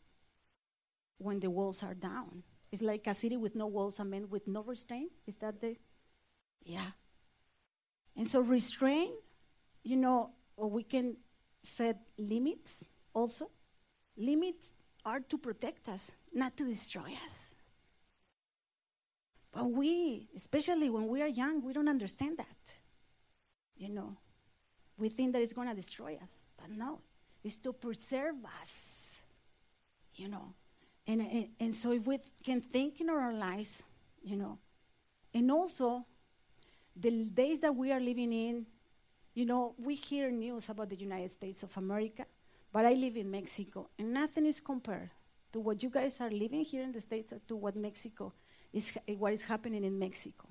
When 1.19 1.41
the 1.41 1.51
walls 1.51 1.83
are 1.83 1.95
down. 1.95 2.43
It's 2.71 2.83
like 2.83 3.07
a 3.07 3.15
city 3.15 3.37
with 3.37 3.55
no 3.55 3.67
walls, 3.67 3.99
a 3.99 4.05
man 4.05 4.29
with 4.29 4.47
no 4.47 4.63
restraint. 4.63 5.11
Is 5.27 5.37
that 5.39 5.61
the 5.61 5.77
yeah. 6.65 6.91
And 8.17 8.27
so 8.27 8.41
restraint, 8.41 9.13
you 9.83 9.97
know, 9.97 10.33
we 10.57 10.83
can 10.83 11.17
set 11.63 11.99
limits 12.17 12.85
also. 13.15 13.51
Limits 14.17 14.75
are 15.05 15.21
to 15.21 15.39
protect 15.39 15.89
us, 15.89 16.13
not 16.33 16.57
to 16.57 16.65
destroy 16.65 17.13
us. 17.25 17.55
But 19.53 19.71
we, 19.71 20.29
especially 20.37 20.91
when 20.91 21.09
we 21.09 21.23
are 21.23 21.29
young, 21.29 21.63
we 21.63 21.73
don't 21.73 21.89
understand 21.89 22.39
that. 22.39 22.79
You 23.77 23.91
know, 23.91 24.17
we 24.97 25.09
think 25.09 25.33
that 25.33 25.43
it's 25.43 25.53
going 25.53 25.69
to 25.69 25.75
destroy 25.75 26.19
us. 26.23 26.45
But 26.57 26.71
no, 26.71 27.01
it's 27.43 27.59
to 27.59 27.73
preserve 27.73 28.37
us. 28.61 29.27
You 30.15 30.29
know, 30.29 30.55
and, 31.07 31.21
and, 31.21 31.49
and 31.61 31.75
so 31.75 31.93
if 31.93 32.07
we 32.07 32.19
can 32.45 32.61
think 32.61 33.01
in 33.01 33.09
our 33.09 33.33
lives, 33.33 33.85
you 34.23 34.37
know, 34.37 34.59
and 35.33 35.51
also 35.51 36.05
the 36.97 37.25
days 37.25 37.61
that 37.61 37.75
we 37.75 37.93
are 37.93 38.01
living 38.01 38.33
in, 38.33 38.67
you 39.39 39.47
know, 39.47 39.73
we 39.79 39.95
hear 39.95 40.33
news 40.33 40.69
about 40.69 40.89
the 40.91 40.97
United 40.97 41.31
States 41.31 41.63
of 41.63 41.77
America, 41.77 42.27
but 42.73 42.85
I 42.85 42.95
live 42.95 43.17
in 43.17 43.31
Mexico, 43.31 43.89
and 43.97 44.13
nothing 44.13 44.47
is 44.47 44.59
compared 44.59 45.11
to 45.53 45.61
what 45.61 45.81
you 45.81 45.91
guys 45.91 46.21
are 46.21 46.29
living 46.29 46.65
here 46.65 46.83
in 46.83 46.91
the 46.91 47.01
States 47.01 47.33
to 47.47 47.55
what 47.55 47.77
Mexico 47.77 48.33
is, 48.73 48.99
what 49.17 49.33
is 49.33 49.45
happening 49.45 49.85
in 49.85 49.97
Mexico. 49.97 50.49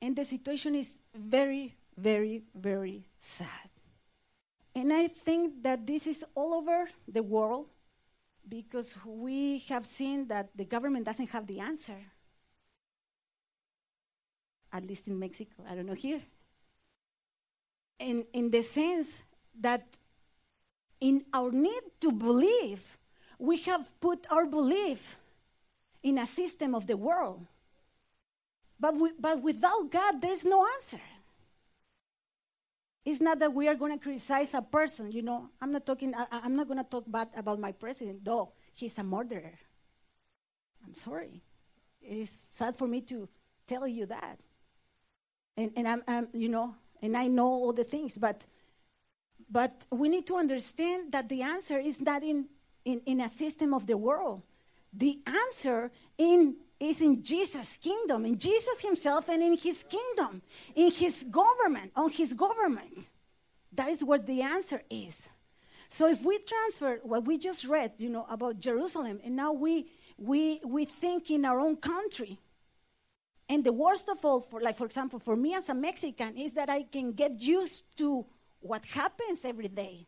And 0.00 0.14
the 0.14 0.24
situation 0.24 0.76
is 0.76 1.00
very, 1.16 1.74
very, 1.98 2.44
very 2.54 3.08
sad. 3.18 3.70
And 4.72 4.92
I 4.92 5.08
think 5.08 5.64
that 5.64 5.84
this 5.84 6.06
is 6.06 6.24
all 6.36 6.54
over 6.54 6.88
the 7.08 7.24
world 7.24 7.66
because 8.48 8.96
we 9.04 9.58
have 9.68 9.84
seen 9.84 10.28
that 10.28 10.50
the 10.54 10.64
government 10.64 11.06
doesn't 11.06 11.30
have 11.30 11.48
the 11.48 11.58
answer. 11.58 11.98
At 14.72 14.86
least 14.86 15.08
in 15.08 15.18
Mexico, 15.18 15.64
I 15.68 15.74
don't 15.74 15.86
know 15.86 15.94
here. 15.94 16.22
In, 17.98 18.26
in 18.32 18.50
the 18.50 18.62
sense 18.62 19.24
that 19.60 19.98
in 21.00 21.22
our 21.32 21.50
need 21.50 21.82
to 22.00 22.12
believe, 22.12 22.98
we 23.38 23.58
have 23.58 23.88
put 24.00 24.26
our 24.30 24.46
belief 24.46 25.16
in 26.02 26.18
a 26.18 26.26
system 26.26 26.74
of 26.74 26.86
the 26.86 26.96
world. 26.96 27.46
But, 28.78 28.94
we, 28.96 29.12
but 29.18 29.42
without 29.42 29.90
God, 29.90 30.20
there's 30.20 30.44
no 30.44 30.66
answer. 30.74 31.00
It's 33.04 33.20
not 33.20 33.38
that 33.38 33.52
we 33.52 33.68
are 33.68 33.76
going 33.76 33.96
to 33.96 34.02
criticize 34.02 34.52
a 34.54 34.62
person, 34.62 35.12
you 35.12 35.22
know. 35.22 35.48
I'm 35.60 35.72
not 35.72 35.86
talking, 35.86 36.14
I, 36.14 36.26
I'm 36.44 36.56
not 36.56 36.66
going 36.66 36.82
to 36.82 36.90
talk 36.90 37.04
bad 37.06 37.28
about 37.36 37.58
my 37.60 37.72
president, 37.72 38.24
though 38.24 38.52
he's 38.74 38.98
a 38.98 39.04
murderer. 39.04 39.58
I'm 40.84 40.94
sorry. 40.94 41.40
It 42.02 42.16
is 42.18 42.30
sad 42.30 42.76
for 42.76 42.86
me 42.86 43.00
to 43.02 43.28
tell 43.66 43.86
you 43.86 44.06
that. 44.06 44.38
And, 45.56 45.72
and 45.76 45.88
I'm, 45.88 46.02
I'm, 46.06 46.28
you 46.34 46.48
know, 46.48 46.74
and 47.02 47.16
I 47.16 47.28
know 47.28 47.46
all 47.46 47.72
the 47.72 47.84
things, 47.84 48.18
but, 48.18 48.46
but 49.50 49.86
we 49.90 50.08
need 50.08 50.26
to 50.26 50.36
understand 50.36 51.12
that 51.12 51.28
the 51.28 51.42
answer 51.42 51.78
is 51.78 52.00
not 52.00 52.22
in, 52.22 52.46
in, 52.84 53.00
in 53.06 53.20
a 53.20 53.28
system 53.28 53.74
of 53.74 53.86
the 53.86 53.96
world. 53.96 54.42
The 54.92 55.18
answer 55.26 55.90
in 56.16 56.56
is 56.78 57.00
in 57.00 57.22
Jesus' 57.22 57.76
kingdom, 57.76 58.26
in 58.26 58.38
Jesus 58.38 58.82
Himself 58.82 59.28
and 59.28 59.42
in 59.42 59.56
His 59.56 59.82
kingdom, 59.82 60.42
in 60.74 60.90
His 60.90 61.24
government, 61.24 61.92
on 61.96 62.10
His 62.10 62.34
government. 62.34 63.08
That 63.72 63.88
is 63.88 64.04
where 64.04 64.18
the 64.18 64.42
answer 64.42 64.82
is. 64.90 65.30
So 65.88 66.08
if 66.08 66.22
we 66.24 66.38
transfer 66.38 67.00
what 67.02 67.24
we 67.24 67.38
just 67.38 67.64
read, 67.66 67.92
you 67.98 68.10
know, 68.10 68.26
about 68.28 68.60
Jerusalem, 68.60 69.20
and 69.24 69.36
now 69.36 69.52
we 69.52 69.86
we 70.18 70.60
we 70.64 70.84
think 70.84 71.30
in 71.30 71.44
our 71.44 71.60
own 71.60 71.76
country. 71.76 72.38
And 73.48 73.64
the 73.64 73.72
worst 73.72 74.08
of 74.08 74.24
all, 74.24 74.40
for 74.40 74.60
like 74.60 74.76
for 74.76 74.86
example, 74.86 75.18
for 75.18 75.36
me 75.36 75.54
as 75.54 75.68
a 75.68 75.74
Mexican, 75.74 76.36
is 76.36 76.54
that 76.54 76.68
I 76.68 76.82
can 76.82 77.12
get 77.12 77.40
used 77.40 77.96
to 77.98 78.26
what 78.60 78.84
happens 78.86 79.44
every 79.44 79.68
day. 79.68 80.06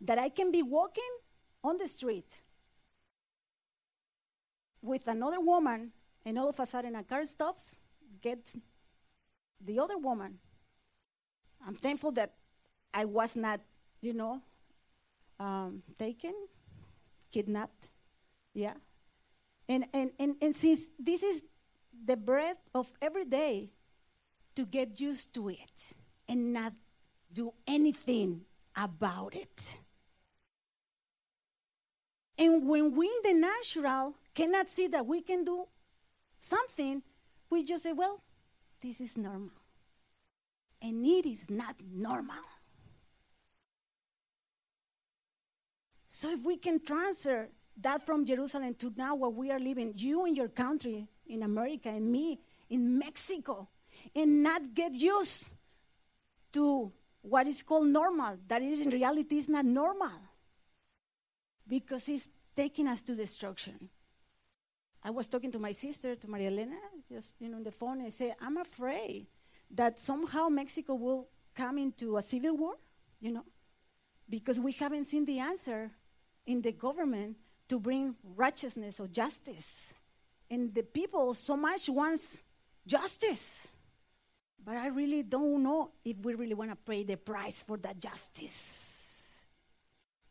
That 0.00 0.18
I 0.18 0.28
can 0.28 0.50
be 0.50 0.62
walking 0.62 1.12
on 1.62 1.76
the 1.76 1.86
street 1.88 2.42
with 4.82 5.06
another 5.08 5.40
woman, 5.40 5.92
and 6.24 6.38
all 6.38 6.48
of 6.48 6.60
a 6.60 6.66
sudden 6.66 6.96
a 6.96 7.04
car 7.04 7.24
stops, 7.24 7.76
gets 8.20 8.56
the 9.64 9.78
other 9.78 9.96
woman. 9.96 10.38
I'm 11.66 11.74
thankful 11.74 12.12
that 12.12 12.34
I 12.92 13.06
was 13.06 13.36
not, 13.36 13.60
you 14.02 14.12
know, 14.12 14.42
um, 15.40 15.82
taken, 15.98 16.34
kidnapped. 17.32 17.90
Yeah. 18.52 18.74
And, 19.68 19.86
and, 19.94 20.10
and, 20.18 20.36
and 20.42 20.54
since 20.54 20.90
this 20.98 21.22
is 21.22 21.44
the 22.04 22.16
bread 22.16 22.56
of 22.74 22.92
every 23.00 23.24
day, 23.24 23.70
to 24.54 24.64
get 24.64 25.00
used 25.00 25.34
to 25.34 25.48
it 25.48 25.92
and 26.28 26.52
not 26.52 26.72
do 27.32 27.52
anything 27.66 28.42
about 28.76 29.34
it. 29.34 29.80
And 32.38 32.68
when 32.68 32.94
we 32.94 33.06
in 33.06 33.32
the 33.32 33.40
natural 33.40 34.14
cannot 34.34 34.68
see 34.68 34.88
that 34.88 35.06
we 35.06 35.22
can 35.22 35.44
do 35.44 35.66
something, 36.38 37.02
we 37.50 37.62
just 37.64 37.84
say, 37.84 37.92
well, 37.92 38.22
this 38.80 39.00
is 39.00 39.16
normal. 39.16 39.50
And 40.82 41.06
it 41.06 41.26
is 41.26 41.48
not 41.50 41.76
normal. 41.92 42.36
So 46.06 46.30
if 46.30 46.44
we 46.44 46.56
can 46.56 46.80
transfer 46.84 47.48
that 47.80 48.04
from 48.06 48.24
Jerusalem 48.24 48.74
to 48.74 48.92
now 48.96 49.14
where 49.14 49.30
we 49.30 49.50
are 49.50 49.58
living, 49.58 49.94
you 49.96 50.26
in 50.26 50.36
your 50.36 50.48
country, 50.48 51.08
in 51.26 51.42
America, 51.42 51.88
and 51.88 52.10
me 52.10 52.38
in 52.70 52.98
Mexico, 52.98 53.68
and 54.14 54.42
not 54.42 54.74
get 54.74 54.92
used 54.94 55.48
to 56.52 56.92
what 57.22 57.46
is 57.46 57.62
called 57.62 57.86
normal, 57.86 58.38
that 58.48 58.62
is 58.62 58.80
in 58.80 58.90
reality 58.90 59.36
is 59.36 59.48
not 59.48 59.64
normal 59.64 60.10
because 61.66 62.08
it's 62.08 62.30
taking 62.54 62.86
us 62.86 63.02
to 63.02 63.14
destruction. 63.14 63.88
I 65.02 65.10
was 65.10 65.26
talking 65.26 65.50
to 65.52 65.58
my 65.58 65.72
sister, 65.72 66.16
to 66.16 66.28
Maria 66.30 66.48
Elena, 66.48 66.76
just 67.10 67.34
you 67.40 67.48
know, 67.48 67.56
on 67.56 67.62
the 67.62 67.70
phone, 67.70 68.00
and 68.00 68.12
say, 68.12 68.32
I'm 68.40 68.56
afraid 68.56 69.26
that 69.70 69.98
somehow 69.98 70.48
Mexico 70.48 70.94
will 70.94 71.28
come 71.54 71.78
into 71.78 72.16
a 72.16 72.22
civil 72.22 72.56
war, 72.56 72.74
you 73.20 73.32
know, 73.32 73.44
because 74.28 74.60
we 74.60 74.72
haven't 74.72 75.04
seen 75.04 75.24
the 75.24 75.38
answer 75.38 75.90
in 76.46 76.62
the 76.62 76.72
government 76.72 77.36
to 77.68 77.78
bring 77.78 78.14
righteousness 78.36 79.00
or 79.00 79.06
justice. 79.06 79.94
And 80.50 80.74
the 80.74 80.82
people 80.82 81.34
so 81.34 81.56
much 81.56 81.88
wants 81.88 82.40
justice. 82.86 83.68
But 84.64 84.76
I 84.76 84.88
really 84.88 85.22
don't 85.22 85.62
know 85.62 85.90
if 86.04 86.16
we 86.24 86.34
really 86.34 86.54
want 86.54 86.70
to 86.70 86.76
pay 86.76 87.02
the 87.02 87.16
price 87.16 87.62
for 87.62 87.76
that 87.78 88.00
justice. 88.00 89.42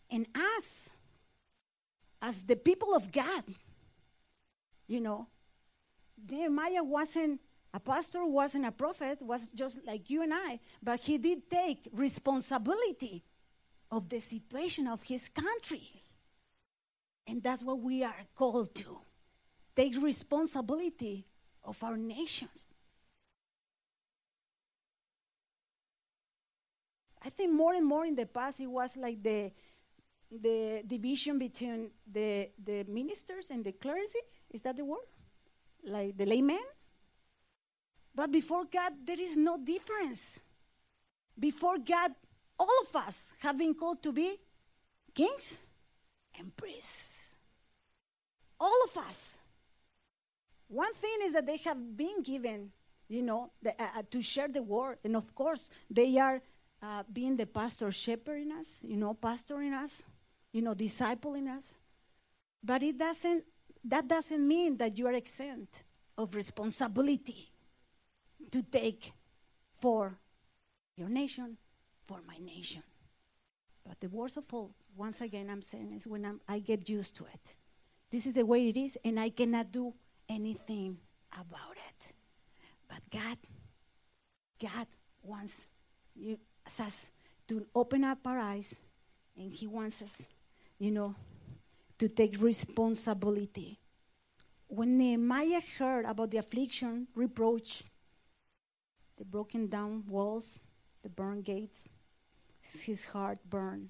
And 0.10 0.28
us, 0.36 0.89
as 2.21 2.45
the 2.45 2.56
people 2.56 2.95
of 2.95 3.12
God, 3.12 3.43
you 4.88 5.02
know, 5.02 5.28
Nehemiah 6.30 6.84
wasn't 6.84 7.41
a 7.73 7.80
pastor, 7.80 8.26
wasn't 8.26 8.65
a 8.65 8.71
prophet, 8.71 9.21
was 9.21 9.47
just 9.49 9.86
like 9.86 10.10
you 10.10 10.21
and 10.21 10.34
I, 10.34 10.60
but 10.82 10.99
he 10.99 11.17
did 11.17 11.49
take 11.49 11.88
responsibility 11.91 13.23
of 13.91 14.10
the 14.10 14.19
situation 14.19 14.88
of 14.88 15.04
his 15.04 15.30
country. 15.30 16.04
And 17.28 17.41
that's 17.41 17.63
what 17.63 17.80
we 17.80 18.04
are 18.04 18.15
called 18.36 18.76
to 18.76 18.99
take 19.75 20.01
responsibility 20.01 21.25
of 21.63 21.83
our 21.83 21.97
nations. 21.97 22.67
I 27.25 27.29
think 27.29 27.53
more 27.53 27.73
and 27.73 27.86
more 27.86 28.05
in 28.05 28.15
the 28.15 28.25
past 28.25 28.59
it 28.59 28.67
was 28.67 28.97
like 28.97 29.23
the 29.23 29.51
the 30.29 30.83
division 30.86 31.39
between 31.39 31.91
the 32.12 32.49
the 32.62 32.83
ministers 32.88 33.49
and 33.49 33.63
the 33.63 33.71
clergy. 33.71 34.19
Is 34.49 34.62
that 34.63 34.75
the 34.75 34.86
word? 34.86 35.07
Like 35.86 36.17
the 36.17 36.25
laymen? 36.25 36.59
But 38.15 38.31
before 38.31 38.65
God, 38.65 38.93
there 39.05 39.19
is 39.19 39.38
no 39.38 39.57
difference. 39.57 40.41
Before 41.39 41.77
God, 41.77 42.12
all 42.59 42.69
of 42.81 42.95
us 42.95 43.33
have 43.41 43.57
been 43.57 43.73
called 43.73 44.03
to 44.03 44.12
be 44.12 44.38
kings 45.15 45.65
and 46.38 46.55
priests. 46.55 47.36
All 48.59 48.79
of 48.86 48.97
us. 48.97 49.39
One 50.73 50.91
thing 50.95 51.17
is 51.21 51.33
that 51.33 51.45
they 51.45 51.57
have 51.57 51.95
been 51.95 52.23
given, 52.23 52.71
you 53.07 53.21
know, 53.21 53.51
the, 53.62 53.79
uh, 53.79 53.99
uh, 53.99 54.01
to 54.09 54.23
share 54.23 54.47
the 54.47 54.63
word. 54.63 54.97
And 55.03 55.15
of 55.15 55.36
course, 55.36 55.69
they 55.88 56.17
are 56.17 56.41
uh, 56.81 57.03
being 57.13 57.38
the 57.38 57.45
pastor 57.45 57.91
shepherding 57.91 58.51
us, 58.51 58.79
you 58.81 58.97
know, 58.97 59.13
pastoring 59.13 59.73
us, 59.73 60.01
you 60.51 60.63
know, 60.63 60.73
discipling 60.73 61.47
us. 61.47 61.77
But 62.63 62.81
it 62.81 62.97
doesn't, 62.97 63.43
that 63.83 64.07
doesn't 64.07 64.47
mean 64.47 64.77
that 64.77 64.97
you 64.97 65.05
are 65.05 65.13
exempt 65.13 65.83
of 66.17 66.33
responsibility 66.33 67.51
to 68.49 68.63
take 68.63 69.13
for 69.79 70.17
your 70.97 71.09
nation, 71.09 71.57
for 72.03 72.19
my 72.27 72.38
nation. 72.43 72.81
But 73.88 73.99
the 73.99 74.09
worst 74.09 74.38
of 74.38 74.51
all, 74.51 74.71
once 74.97 75.21
again, 75.21 75.51
I'm 75.51 75.62
saying 75.62 75.93
is 75.93 76.07
when 76.07 76.25
I'm, 76.25 76.41
I 76.47 76.57
get 76.57 76.89
used 76.89 77.15
to 77.17 77.25
it. 77.25 77.55
This 78.09 78.25
is 78.25 78.36
the 78.36 78.45
way 78.45 78.69
it 78.69 78.77
is, 78.77 78.97
and 79.05 79.19
I 79.19 79.29
cannot 79.29 79.71
do 79.71 79.93
anything 80.29 80.97
about 81.31 81.77
it. 81.89 82.13
But 82.88 83.01
God, 83.12 83.38
God 84.62 84.88
wants 85.23 85.67
you, 86.15 86.38
us 86.79 87.12
to 87.47 87.65
open 87.73 88.03
up 88.03 88.19
our 88.25 88.39
eyes, 88.39 88.75
and 89.38 89.51
He 89.51 89.67
wants 89.67 90.01
us, 90.01 90.21
you 90.79 90.91
know, 90.91 91.15
to 91.97 92.07
take 92.09 92.41
responsibility. 92.41 93.79
when 94.67 94.97
Nehemiah 94.97 95.62
heard 95.77 96.03
about 96.05 96.31
the 96.31 96.39
affliction, 96.39 97.07
reproach, 97.13 97.83
the 99.17 99.25
broken 99.25 99.67
down 99.67 100.03
walls, 100.07 100.59
the 101.03 101.09
burned 101.09 101.45
gates, 101.45 101.89
his 102.62 103.05
heart 103.05 103.38
burned 103.47 103.89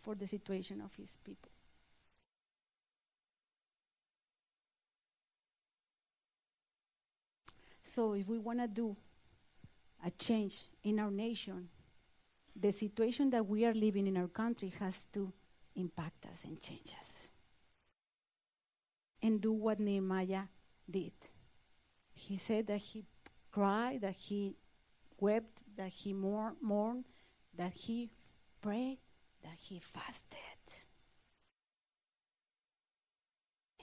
for 0.00 0.14
the 0.14 0.26
situation 0.26 0.80
of 0.80 0.94
his 0.94 1.16
people. 1.22 1.50
So, 7.94 8.14
if 8.14 8.28
we 8.28 8.40
want 8.40 8.58
to 8.58 8.66
do 8.66 8.96
a 10.04 10.10
change 10.10 10.64
in 10.82 10.98
our 10.98 11.12
nation, 11.12 11.68
the 12.60 12.72
situation 12.72 13.30
that 13.30 13.46
we 13.46 13.64
are 13.64 13.72
living 13.72 14.08
in 14.08 14.16
our 14.16 14.26
country 14.26 14.72
has 14.80 15.06
to 15.12 15.32
impact 15.76 16.26
us 16.26 16.42
and 16.42 16.60
change 16.60 16.92
us. 16.98 17.28
And 19.22 19.40
do 19.40 19.52
what 19.52 19.78
Nehemiah 19.78 20.42
did. 20.90 21.12
He 22.12 22.34
said 22.34 22.66
that 22.66 22.80
he 22.80 23.04
cried, 23.52 24.00
that 24.00 24.16
he 24.16 24.56
wept, 25.20 25.62
that 25.76 25.90
he 25.90 26.12
mourn- 26.12 26.56
mourned, 26.60 27.04
that 27.56 27.74
he 27.74 28.10
prayed, 28.60 28.98
that 29.44 29.56
he 29.56 29.78
fasted. 29.78 30.38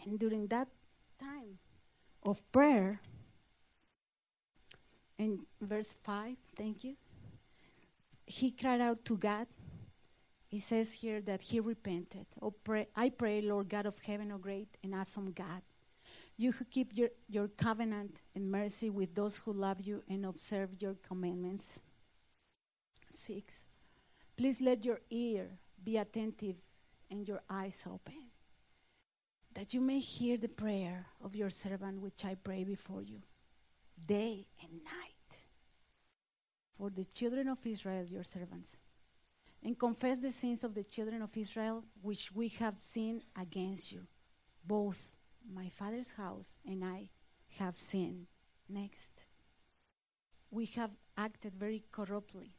And 0.03 0.19
during 0.19 0.47
that 0.47 0.67
time 1.17 1.59
of 2.23 2.43
prayer, 2.51 2.99
in 5.21 5.45
verse 5.61 5.95
5, 6.03 6.35
thank 6.55 6.83
you, 6.83 6.95
he 8.25 8.51
cried 8.51 8.81
out 8.81 9.05
to 9.05 9.17
God. 9.17 9.47
He 10.47 10.59
says 10.59 10.93
here 10.93 11.21
that 11.21 11.43
he 11.43 11.59
repented. 11.59 12.25
Oh, 12.41 12.51
pray, 12.51 12.87
I 12.95 13.09
pray, 13.09 13.41
Lord 13.41 13.69
God 13.69 13.85
of 13.85 13.97
heaven, 13.99 14.31
O 14.31 14.37
great 14.37 14.77
and 14.83 14.93
awesome 14.93 15.31
God, 15.31 15.61
you 16.35 16.51
who 16.51 16.65
keep 16.65 16.97
your, 16.97 17.09
your 17.29 17.47
covenant 17.47 18.21
and 18.35 18.51
mercy 18.51 18.89
with 18.89 19.15
those 19.15 19.37
who 19.39 19.53
love 19.53 19.79
you 19.79 20.03
and 20.09 20.25
observe 20.25 20.81
your 20.81 20.95
commandments. 21.07 21.79
Six, 23.09 23.65
please 24.35 24.59
let 24.59 24.83
your 24.83 24.99
ear 25.09 25.47
be 25.81 25.97
attentive 25.97 26.55
and 27.09 27.27
your 27.27 27.41
eyes 27.49 27.85
open, 27.85 28.29
that 29.53 29.73
you 29.73 29.81
may 29.81 29.99
hear 29.99 30.37
the 30.37 30.49
prayer 30.49 31.05
of 31.23 31.35
your 31.35 31.49
servant 31.49 32.01
which 32.01 32.25
I 32.25 32.35
pray 32.35 32.63
before 32.63 33.03
you, 33.03 33.21
day 34.05 34.47
and 34.61 34.83
night 34.83 35.10
for 36.77 36.89
the 36.89 37.05
children 37.05 37.47
of 37.47 37.59
Israel, 37.65 38.05
your 38.05 38.23
servants, 38.23 38.77
and 39.63 39.77
confess 39.77 40.21
the 40.21 40.31
sins 40.31 40.63
of 40.63 40.73
the 40.73 40.83
children 40.83 41.21
of 41.21 41.35
Israel 41.37 41.83
which 42.01 42.31
we 42.31 42.47
have 42.49 42.79
sinned 42.79 43.23
against 43.39 43.91
you. 43.91 44.01
Both 44.65 45.13
my 45.53 45.69
father's 45.69 46.11
house 46.11 46.55
and 46.65 46.83
I 46.83 47.09
have 47.59 47.77
sinned. 47.77 48.27
Next, 48.69 49.25
we 50.49 50.65
have 50.77 50.91
acted 51.17 51.53
very 51.55 51.83
corruptly 51.91 52.53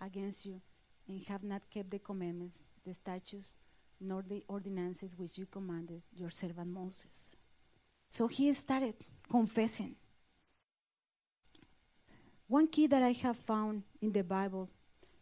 against 0.00 0.46
you 0.46 0.60
and 1.08 1.22
have 1.24 1.42
not 1.42 1.62
kept 1.70 1.90
the 1.90 1.98
commandments, 1.98 2.58
the 2.84 2.94
statutes, 2.94 3.56
nor 4.00 4.22
the 4.22 4.42
ordinances 4.48 5.16
which 5.16 5.38
you 5.38 5.46
commanded 5.46 6.02
your 6.12 6.30
servant 6.30 6.68
Moses. 6.68 7.36
So 8.10 8.26
he 8.26 8.52
started 8.52 8.94
confessing. 9.30 9.96
One 12.48 12.66
key 12.68 12.86
that 12.88 13.02
I 13.02 13.12
have 13.12 13.36
found 13.36 13.82
in 14.00 14.12
the 14.12 14.22
Bible 14.22 14.68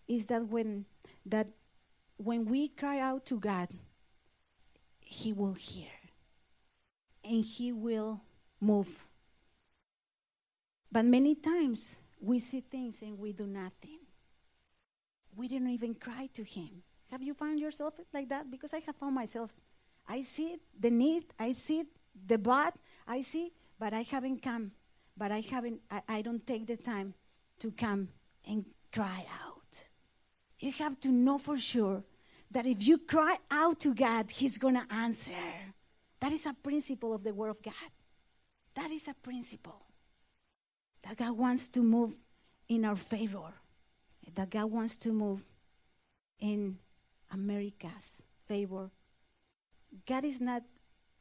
is 0.09 0.27
that 0.27 0.47
when 0.47 0.85
that 1.27 1.49
when 2.17 2.45
we 2.45 2.69
cry 2.69 2.99
out 2.99 3.25
to 3.27 3.39
God, 3.39 3.69
He 5.01 5.33
will 5.33 5.55
hear 5.55 5.91
and 7.25 7.45
He 7.45 7.73
will 7.73 8.21
move. 8.61 9.09
But 10.93 11.05
many 11.05 11.35
times 11.35 11.99
we 12.21 12.39
see 12.41 12.61
things 12.61 13.03
and 13.03 13.19
we 13.19 13.33
do 13.33 13.47
nothing. 13.47 14.01
We 15.37 15.49
didn't 15.49 15.71
even 15.71 15.95
cry 15.95 16.29
to 16.35 16.43
Him. 16.43 16.83
Have 17.11 17.23
you 17.23 17.35
found 17.35 17.59
yourself 17.61 17.95
like 18.13 18.29
that? 18.29 18.51
Because 18.51 18.75
I 18.75 18.79
have 18.81 18.97
found 18.97 19.15
myself. 19.15 19.53
I 20.09 20.23
see 20.23 20.57
the 20.79 20.91
need, 20.91 21.25
I 21.39 21.53
see 21.53 21.85
the 22.27 22.39
bad, 22.39 22.75
I 23.07 23.23
see, 23.23 23.53
but 23.79 23.95
I 23.95 24.03
haven't 24.03 24.43
come. 24.43 24.73
But 25.21 25.33
I 25.33 25.41
haven't, 25.41 25.83
I, 25.91 26.01
I 26.09 26.23
don't 26.23 26.47
take 26.47 26.67
the 26.67 26.79
time 26.79 27.13
to 27.59 27.71
come 27.73 28.09
and 28.49 28.65
cry 28.91 29.27
out. 29.45 29.91
You 30.59 30.73
have 30.73 30.99
to 31.01 31.09
know 31.09 31.37
for 31.37 31.59
sure 31.59 32.03
that 32.51 32.65
if 32.65 32.87
you 32.87 32.97
cry 32.97 33.37
out 33.51 33.81
to 33.81 33.95
God, 33.95 34.31
He's 34.31 34.57
going 34.57 34.77
to 34.77 34.87
answer. 34.91 35.35
That 36.21 36.33
is 36.33 36.47
a 36.47 36.55
principle 36.55 37.13
of 37.13 37.23
the 37.23 37.35
Word 37.35 37.51
of 37.51 37.63
God. 37.63 37.91
That 38.75 38.91
is 38.91 39.09
a 39.09 39.15
principle 39.15 39.85
that 41.03 41.19
God 41.19 41.37
wants 41.37 41.69
to 41.69 41.83
move 41.83 42.17
in 42.67 42.87
our 42.87 42.97
favor, 42.97 43.53
that 44.35 44.49
God 44.49 44.71
wants 44.71 44.97
to 44.99 45.13
move 45.13 45.45
in 46.39 46.79
America's 47.31 48.23
favor. 48.49 48.91
God 50.07 50.25
is 50.25 50.41
not 50.41 50.63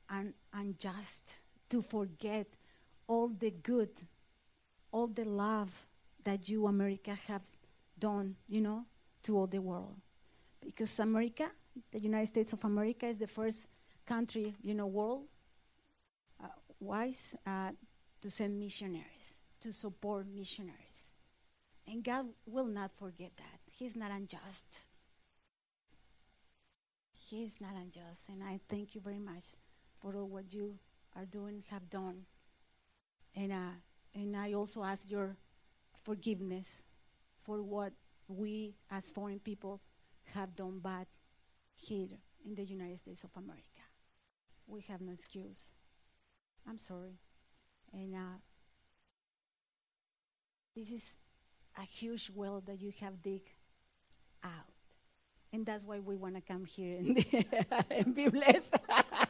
un- 0.09 0.35
unjust 0.53 1.41
to 1.69 1.81
forget 1.81 2.47
all 3.09 3.27
the 3.27 3.49
good, 3.49 3.89
all 4.91 5.07
the 5.07 5.25
love 5.25 5.87
that 6.23 6.47
you, 6.47 6.67
America, 6.67 7.17
have 7.27 7.41
done, 7.97 8.35
you 8.47 8.61
know, 8.61 8.85
to 9.23 9.35
all 9.35 9.47
the 9.47 9.59
world. 9.59 9.95
Because 10.63 10.99
America, 10.99 11.49
the 11.91 11.99
United 11.99 12.27
States 12.27 12.53
of 12.53 12.63
America, 12.63 13.07
is 13.07 13.17
the 13.17 13.27
first 13.27 13.67
country, 14.05 14.53
you 14.61 14.75
know, 14.75 14.85
world 14.85 15.23
uh, 16.41 16.47
wise 16.79 17.35
uh, 17.47 17.71
to 18.21 18.29
send 18.29 18.59
missionaries, 18.59 19.39
to 19.59 19.73
support 19.73 20.27
missionaries. 20.27 21.07
And 21.87 22.03
God 22.03 22.27
will 22.45 22.67
not 22.67 22.91
forget 22.95 23.31
that. 23.37 23.59
He's 23.73 23.95
not 23.95 24.11
unjust. 24.11 24.81
He 27.27 27.43
is 27.43 27.59
not 27.59 27.71
unjust. 27.75 28.29
And 28.29 28.43
I 28.43 28.59
thank 28.69 28.93
you 28.93 29.01
very 29.01 29.17
much 29.17 29.55
for 29.99 30.15
all 30.15 30.27
what 30.27 30.53
you 30.53 30.77
are 31.15 31.25
doing, 31.25 31.63
have 31.71 31.89
done. 31.89 32.25
And, 33.35 33.51
uh, 33.51 33.77
and 34.13 34.35
I 34.35 34.53
also 34.53 34.83
ask 34.83 35.09
your 35.09 35.37
forgiveness 36.03 36.83
for 37.37 37.61
what 37.61 37.93
we 38.27 38.75
as 38.91 39.11
foreign 39.11 39.39
people 39.39 39.81
have 40.33 40.55
done 40.55 40.79
bad 40.79 41.07
here 41.75 42.17
in 42.45 42.55
the 42.55 42.63
United 42.63 42.99
States 42.99 43.23
of 43.23 43.31
America. 43.35 43.63
We 44.67 44.81
have 44.81 45.01
no 45.01 45.13
excuse. 45.13 45.71
I'm 46.67 46.77
sorry. 46.77 47.19
And 47.91 48.13
uh, 48.13 48.39
this 50.75 50.91
is 50.91 51.17
a 51.77 51.81
huge 51.81 52.31
well 52.33 52.61
that 52.67 52.79
you 52.79 52.91
have 53.01 53.21
dig 53.21 53.41
out. 54.43 54.51
And 55.51 55.65
that's 55.65 55.83
why 55.83 55.99
we 55.99 56.15
want 56.15 56.35
to 56.35 56.41
come 56.41 56.65
here 56.65 56.99
and, 56.99 57.25
and 57.89 58.15
be 58.15 58.29
blessed. 58.29 58.75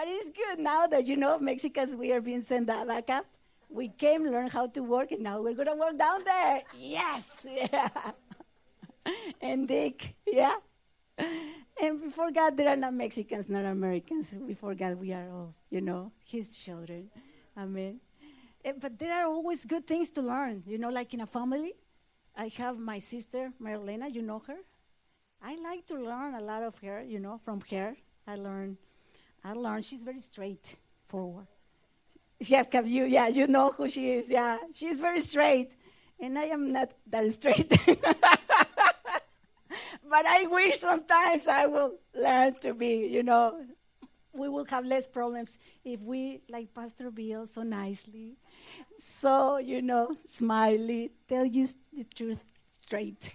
but 0.00 0.08
it's 0.08 0.30
good 0.30 0.58
now 0.58 0.86
that 0.86 1.04
you 1.06 1.14
know 1.14 1.38
Mexicans 1.38 1.94
we 1.94 2.10
are 2.10 2.22
being 2.22 2.40
sent 2.40 2.66
back 2.66 3.10
up. 3.10 3.26
We 3.68 3.88
came, 3.88 4.24
learn 4.24 4.48
how 4.48 4.66
to 4.68 4.82
work, 4.82 5.12
and 5.12 5.22
now 5.22 5.42
we're 5.42 5.52
gonna 5.52 5.76
work 5.76 5.98
down 5.98 6.24
there. 6.24 6.62
Yes, 6.78 7.46
yeah. 7.72 7.88
and 9.42 9.68
dig, 9.68 10.14
yeah. 10.26 10.56
And 11.18 12.00
before 12.02 12.30
God, 12.30 12.56
there 12.56 12.68
are 12.70 12.76
not 12.76 12.94
Mexicans, 12.94 13.50
not 13.50 13.66
Americans. 13.66 14.32
Before 14.32 14.74
God, 14.74 14.98
we 14.98 15.12
are 15.12 15.28
all, 15.30 15.54
you 15.68 15.82
know, 15.82 16.12
His 16.24 16.56
children. 16.56 17.10
Amen. 17.58 18.00
Eh, 18.64 18.72
But 18.80 18.98
there 18.98 19.12
are 19.12 19.26
always 19.26 19.66
good 19.66 19.86
things 19.86 20.08
to 20.12 20.22
learn, 20.22 20.62
you 20.66 20.78
know, 20.78 20.88
like 20.88 21.12
in 21.12 21.20
a 21.20 21.26
family. 21.26 21.74
I 22.34 22.48
have 22.56 22.78
my 22.78 22.98
sister, 23.00 23.52
Marilena, 23.62 24.10
you 24.12 24.22
know 24.22 24.42
her. 24.46 24.60
I 25.42 25.56
like 25.56 25.84
to 25.88 25.96
learn 25.96 26.34
a 26.36 26.40
lot 26.40 26.62
of 26.62 26.78
her, 26.78 27.02
you 27.02 27.20
know, 27.20 27.38
from 27.44 27.60
her. 27.70 27.96
I 28.26 28.36
learn, 28.36 28.78
I 29.44 29.52
learned 29.52 29.84
She's 29.84 30.02
very 30.02 30.20
straightforward. 30.20 31.46
Yeah, 32.40 32.64
you, 32.84 33.04
yeah, 33.04 33.28
you 33.28 33.46
know 33.46 33.72
who 33.72 33.88
she 33.88 34.12
is. 34.12 34.30
Yeah, 34.30 34.58
she's 34.72 35.00
very 35.00 35.20
straight, 35.20 35.76
and 36.18 36.38
I 36.38 36.44
am 36.44 36.72
not 36.72 36.92
that 37.08 37.30
straight. 37.32 37.68
but 37.86 37.98
I 40.26 40.46
wish 40.50 40.78
sometimes 40.78 41.46
I 41.46 41.66
will 41.66 41.98
learn 42.14 42.54
to 42.60 42.72
be, 42.72 43.06
you 43.08 43.22
know, 43.22 43.62
we 44.32 44.48
will 44.48 44.64
have 44.66 44.86
less 44.86 45.06
problems 45.06 45.58
if 45.84 46.00
we, 46.00 46.40
like 46.48 46.72
Pastor 46.72 47.10
Bill, 47.10 47.46
so 47.46 47.62
nicely, 47.62 48.38
so, 48.96 49.58
you 49.58 49.82
know, 49.82 50.16
smiley, 50.28 51.10
tell 51.28 51.44
you 51.44 51.68
the 51.92 52.04
truth 52.04 52.42
straight, 52.82 53.34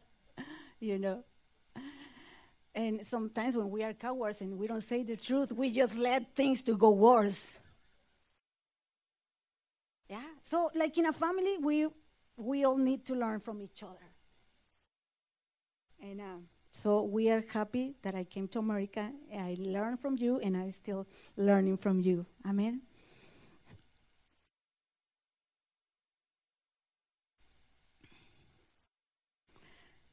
you 0.80 0.98
know. 0.98 1.24
And 2.74 3.04
sometimes 3.06 3.56
when 3.56 3.70
we 3.70 3.82
are 3.82 3.92
cowards 3.92 4.40
and 4.40 4.56
we 4.58 4.66
don't 4.66 4.82
say 4.82 5.02
the 5.02 5.16
truth, 5.16 5.52
we 5.52 5.70
just 5.70 5.98
let 5.98 6.34
things 6.34 6.62
to 6.62 6.76
go 6.76 6.90
worse. 6.90 7.58
Yeah. 10.08 10.22
So, 10.42 10.70
like 10.74 10.96
in 10.98 11.06
a 11.06 11.12
family, 11.12 11.56
we 11.58 11.88
we 12.36 12.64
all 12.64 12.76
need 12.76 13.04
to 13.06 13.14
learn 13.14 13.40
from 13.40 13.62
each 13.62 13.82
other. 13.82 14.08
And 16.02 16.20
uh, 16.20 16.38
So 16.72 17.02
we 17.02 17.30
are 17.30 17.44
happy 17.52 17.94
that 18.02 18.14
I 18.14 18.24
came 18.24 18.48
to 18.48 18.58
America. 18.60 19.12
I 19.32 19.56
learned 19.58 20.00
from 20.00 20.16
you, 20.18 20.38
and 20.40 20.56
I'm 20.56 20.72
still 20.72 21.06
learning 21.36 21.78
from 21.78 22.00
you. 22.00 22.26
Amen. 22.46 22.82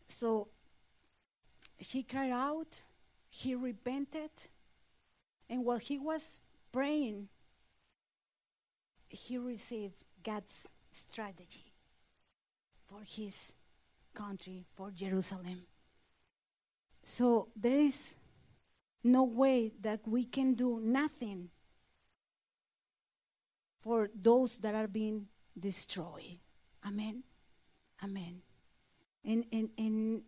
So 0.08 0.48
he 1.78 2.04
cried 2.04 2.32
out, 2.32 2.84
he 3.30 3.56
repented, 3.56 4.32
and 5.50 5.64
while 5.64 5.78
he 5.78 5.98
was 5.98 6.42
praying, 6.72 7.30
he 9.10 9.38
received 9.38 10.04
God's 10.24 10.68
strategy 10.92 11.74
for 12.88 13.00
his 13.06 13.54
country, 14.14 14.66
for 14.76 14.92
Jerusalem. 14.92 15.64
So 17.04 17.48
there 17.56 17.76
is 17.76 18.16
no 19.04 19.24
way 19.24 19.72
that 19.82 20.02
we 20.06 20.26
can 20.26 20.56
do 20.56 20.82
nothing 20.84 21.50
for 23.82 24.10
those 24.14 24.58
that 24.58 24.76
are 24.76 24.88
being 24.88 25.28
destroyed. 25.58 26.40
Amen. 26.86 27.24
Amen. 28.04 28.42
And, 29.24 29.46
and, 29.52 29.70
and 29.78 30.22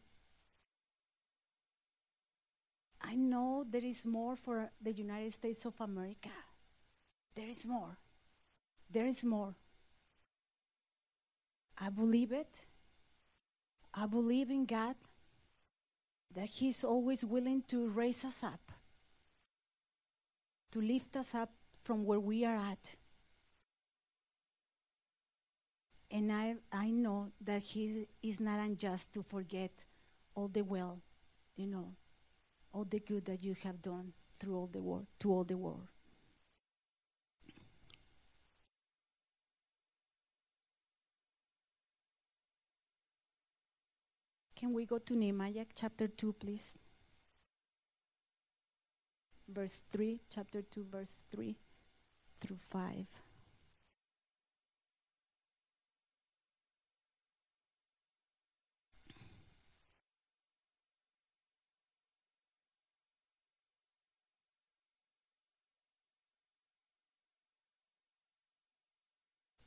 I 3.01 3.15
know 3.15 3.65
there 3.69 3.83
is 3.83 4.05
more 4.05 4.35
for 4.35 4.69
the 4.81 4.91
United 4.91 5.33
States 5.33 5.65
of 5.65 5.79
America. 5.79 6.29
There 7.35 7.47
is 7.47 7.65
more. 7.65 7.97
There 8.91 9.05
is 9.05 9.23
more. 9.23 9.55
I 11.77 11.89
believe 11.89 12.31
it. 12.31 12.67
I 13.93 14.05
believe 14.05 14.49
in 14.49 14.65
God 14.65 14.95
that 16.33 16.49
He's 16.49 16.83
always 16.83 17.23
willing 17.25 17.63
to 17.67 17.87
raise 17.89 18.23
us 18.25 18.43
up, 18.43 18.71
to 20.71 20.81
lift 20.81 21.15
us 21.15 21.33
up 21.33 21.51
from 21.83 22.05
where 22.05 22.19
we 22.19 22.45
are 22.45 22.55
at. 22.55 22.95
And 26.11 26.31
I, 26.31 26.55
I 26.71 26.89
know 26.89 27.31
that 27.41 27.63
He 27.63 28.07
is 28.21 28.39
not 28.39 28.59
unjust 28.59 29.13
to 29.13 29.23
forget 29.23 29.85
all 30.35 30.47
the 30.47 30.63
well, 30.63 31.01
you 31.55 31.67
know, 31.67 31.93
all 32.73 32.85
the 32.85 32.99
good 32.99 33.25
that 33.25 33.43
you 33.43 33.55
have 33.63 33.81
done 33.81 34.13
through 34.37 34.55
all 34.55 34.67
the 34.67 34.81
world, 34.81 35.07
to 35.19 35.31
all 35.31 35.43
the 35.43 35.57
world. 35.57 35.87
Can 44.55 44.73
we 44.73 44.85
go 44.85 44.97
to 44.97 45.15
Nehemiah 45.15 45.65
chapter 45.73 46.07
2, 46.07 46.33
please? 46.33 46.77
Verse 49.47 49.83
3, 49.91 50.19
chapter 50.29 50.61
2, 50.61 50.85
verse 50.91 51.23
3 51.31 51.55
through 52.41 52.57
5. 52.57 53.05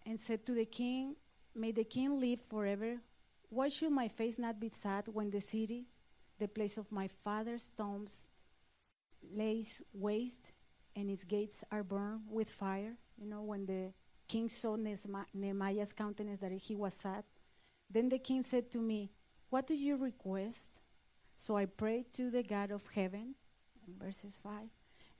And 0.05 0.19
said 0.19 0.45
to 0.47 0.53
the 0.53 0.65
king, 0.65 1.17
May 1.55 1.73
the 1.73 1.85
king 1.85 2.19
live 2.19 2.41
forever. 2.41 3.01
Why 3.49 3.69
should 3.69 3.93
my 3.93 4.09
face 4.09 4.39
not 4.39 4.59
be 4.59 4.71
sad 4.71 5.09
when 5.09 5.31
the 5.31 5.41
city, 5.41 5.87
the 6.39 6.49
place 6.49 6.79
of 6.79 6.91
my 6.91 7.09
father's 7.23 7.71
tombs, 7.77 8.27
lays 9.23 9.83
waste 9.93 10.53
and 10.97 11.11
its 11.11 11.25
gates 11.25 11.63
are 11.71 11.85
burned 11.85 12.23
with 12.31 12.51
fire? 12.51 12.97
You 13.19 13.29
know, 13.29 13.43
when 13.43 13.67
the 13.67 13.93
king 14.33 14.49
saw 14.49 14.77
Nehemiah's 15.35 15.93
countenance 15.93 16.41
that 16.41 16.53
he 16.53 16.75
was 16.75 16.95
sad. 16.95 17.25
Then 17.91 18.09
the 18.09 18.19
king 18.19 18.43
said 18.43 18.71
to 18.71 18.79
me, 18.79 19.11
What 19.51 19.67
do 19.67 19.75
you 19.75 19.97
request? 19.97 20.81
So 21.37 21.57
I 21.57 21.67
prayed 21.67 22.15
to 22.15 22.31
the 22.31 22.43
God 22.43 22.71
of 22.71 22.85
heaven, 22.95 23.35
verses 23.99 24.41
5. 24.43 24.71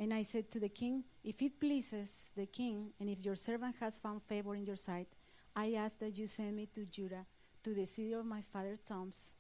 And 0.03 0.13
I 0.13 0.23
said 0.23 0.51
to 0.51 0.59
the 0.59 0.69
king, 0.69 1.05
If 1.23 1.41
it 1.43 1.61
pleases 1.61 2.33
the 2.37 2.47
king, 2.47 2.91
and 2.99 3.09
if 3.09 3.25
your 3.25 3.37
servant 3.37 3.77
has 3.79 4.01
found 4.01 4.21
favor 4.25 4.57
in 4.57 4.67
your 4.67 4.75
sight, 4.75 5.07
I 5.55 5.75
ask 5.75 6.01
that 6.01 6.19
you 6.19 6.27
send 6.27 6.57
me 6.57 6.67
to 6.75 6.85
Judah, 6.85 7.25
to 7.63 7.73
the 7.73 7.87
city 7.87 8.13
of 8.13 8.27
my 8.27 8.41
father's 8.41 8.81
tombs, 8.81 9.35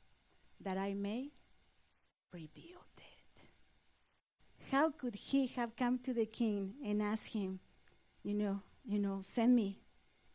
that 0.61 0.79
I 0.79 0.94
may 0.94 1.33
rebuild 2.33 2.94
it. 2.96 3.42
How 4.70 4.90
could 4.90 5.16
he 5.16 5.48
have 5.48 5.75
come 5.75 5.98
to 5.98 6.14
the 6.14 6.27
king 6.27 6.75
and 6.87 7.03
asked 7.03 7.33
him, 7.33 7.59
you 8.22 8.35
know, 8.35 8.62
you 8.85 9.01
know, 9.01 9.18
send 9.20 9.57
me 9.57 9.81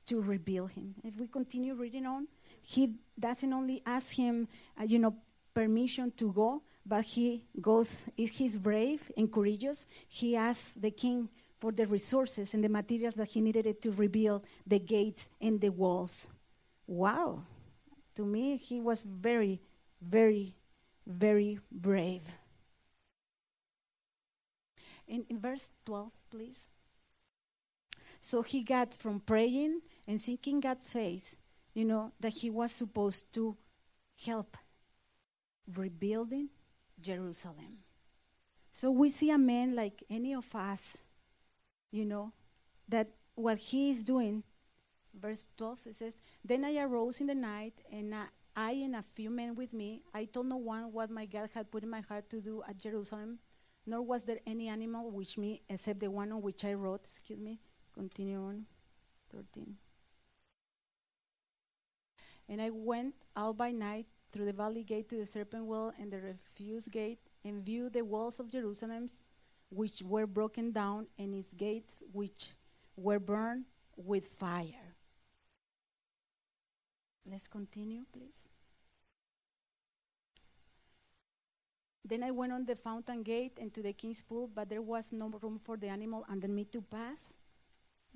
to 0.08 0.22
rebuild 0.22 0.72
him? 0.72 0.96
If 1.06 1.18
we 1.18 1.28
continue 1.28 1.74
reading 1.74 2.06
on, 2.06 2.28
he 2.62 2.96
doesn't 3.18 3.54
only 3.54 3.82
ask 3.86 4.14
him, 4.18 4.50
uh, 4.78 4.84
you 4.84 5.00
know, 5.00 5.16
permission 5.54 6.12
to 6.18 6.34
go, 6.34 6.64
but 6.88 7.04
he 7.04 7.44
goes, 7.60 8.06
is 8.16 8.32
he's 8.32 8.58
brave 8.58 9.12
and 9.18 9.32
courageous. 9.32 9.86
He 10.08 10.36
asks 10.36 10.74
the 10.74 10.92
king 10.92 11.28
for 11.60 11.72
the 11.72 11.86
resources 11.86 12.54
and 12.54 12.64
the 12.64 12.70
materials 12.70 13.16
that 13.16 13.28
he 13.28 13.42
needed 13.42 13.82
to 13.82 13.92
rebuild 13.92 14.46
the 14.66 14.80
gates 14.80 15.30
and 15.42 15.60
the 15.60 15.70
walls. 15.70 16.30
Wow. 16.86 17.44
To 18.16 18.24
me, 18.24 18.56
he 18.56 18.80
was 18.80 19.04
very, 19.04 19.60
very, 20.02 20.56
very 21.06 21.60
brave. 21.70 22.22
In, 25.08 25.26
in 25.30 25.40
verse 25.40 25.72
12, 25.86 26.12
please. 26.30 26.70
So 28.22 28.44
he 28.44 28.64
got 28.64 28.94
from 28.94 29.20
praying 29.20 29.82
and 30.08 30.22
seeking 30.22 30.62
God's 30.62 30.92
face, 30.92 31.36
you 31.74 31.86
know, 31.86 32.14
that 32.20 32.34
he 32.34 32.50
was 32.50 32.72
supposed 32.72 33.34
to 33.34 33.58
help 34.26 34.58
rebuilding 35.76 36.50
Jerusalem. 37.08 37.80
So 38.72 38.92
we 38.92 39.10
see 39.10 39.32
a 39.32 39.38
man 39.38 39.76
like 39.76 40.04
any 40.10 40.36
of 40.36 40.54
us, 40.54 40.98
you 41.90 42.04
know, 42.04 42.34
that 42.90 43.08
what 43.36 43.58
he 43.58 43.92
is 43.92 44.04
doing, 44.04 44.44
verse 45.18 45.48
12, 45.56 45.88
it 45.88 45.96
says, 45.96 46.20
Then 46.44 46.66
I 46.66 46.78
arose 46.82 47.22
in 47.22 47.28
the 47.28 47.36
night, 47.36 47.76
and 47.92 48.14
I, 48.14 48.26
I 48.56 48.72
and 48.72 48.96
a 48.96 49.02
few 49.02 49.30
men 49.30 49.56
with 49.56 49.72
me, 49.72 50.04
I 50.14 50.26
told 50.26 50.48
no 50.48 50.58
one 50.58 50.92
what 50.92 51.10
my 51.10 51.26
God 51.26 51.50
had 51.54 51.72
put 51.72 51.84
in 51.84 51.90
my 51.90 52.02
heart 52.02 52.30
to 52.32 52.42
do 52.42 52.62
at 52.68 52.78
Jerusalem, 52.78 53.40
nor 53.86 54.02
was 54.02 54.26
there 54.26 54.40
any 54.46 54.68
animal 54.68 55.10
with 55.10 55.38
me, 55.38 55.62
except 55.70 56.02
the 56.02 56.12
one 56.12 56.34
on 56.34 56.42
which 56.42 56.66
I 56.66 56.74
wrote, 56.74 57.06
excuse 57.06 57.40
me, 57.40 57.62
continue 57.94 58.44
on, 58.44 58.66
13. 59.32 59.76
And 62.50 62.62
I 62.62 62.70
went 62.70 63.16
out 63.36 63.58
by 63.58 63.72
night 63.72 64.08
through 64.32 64.46
the 64.46 64.54
valley 64.54 64.84
gate 64.84 65.10
to 65.10 65.18
the 65.18 65.26
serpent 65.26 65.66
well 65.66 65.94
and 66.00 66.12
the 66.12 66.20
refuse 66.20 66.88
gate, 66.88 67.20
and 67.44 67.66
viewed 67.66 67.94
the 67.94 68.04
walls 68.04 68.40
of 68.40 68.50
Jerusalem, 68.50 69.08
which 69.70 70.02
were 70.02 70.28
broken 70.28 70.72
down, 70.72 71.08
and 71.18 71.34
its 71.34 71.54
gates, 71.54 72.04
which 72.12 72.56
were 72.96 73.20
burned 73.20 73.66
with 73.96 74.28
fire. 74.28 74.96
Let's 77.30 77.48
continue, 77.48 78.06
please. 78.12 78.46
Then 82.06 82.24
I 82.24 82.32
went 82.32 82.54
on 82.54 82.66
the 82.66 82.76
fountain 82.76 83.22
gate 83.22 83.58
and 83.60 83.74
to 83.74 83.82
the 83.82 83.92
king's 83.92 84.22
pool, 84.22 84.50
but 84.54 84.70
there 84.70 84.82
was 84.82 85.12
no 85.12 85.28
room 85.42 85.60
for 85.62 85.76
the 85.76 85.90
animal 85.90 86.26
under 86.30 86.48
me 86.48 86.64
to 86.66 86.82
pass. 86.82 87.38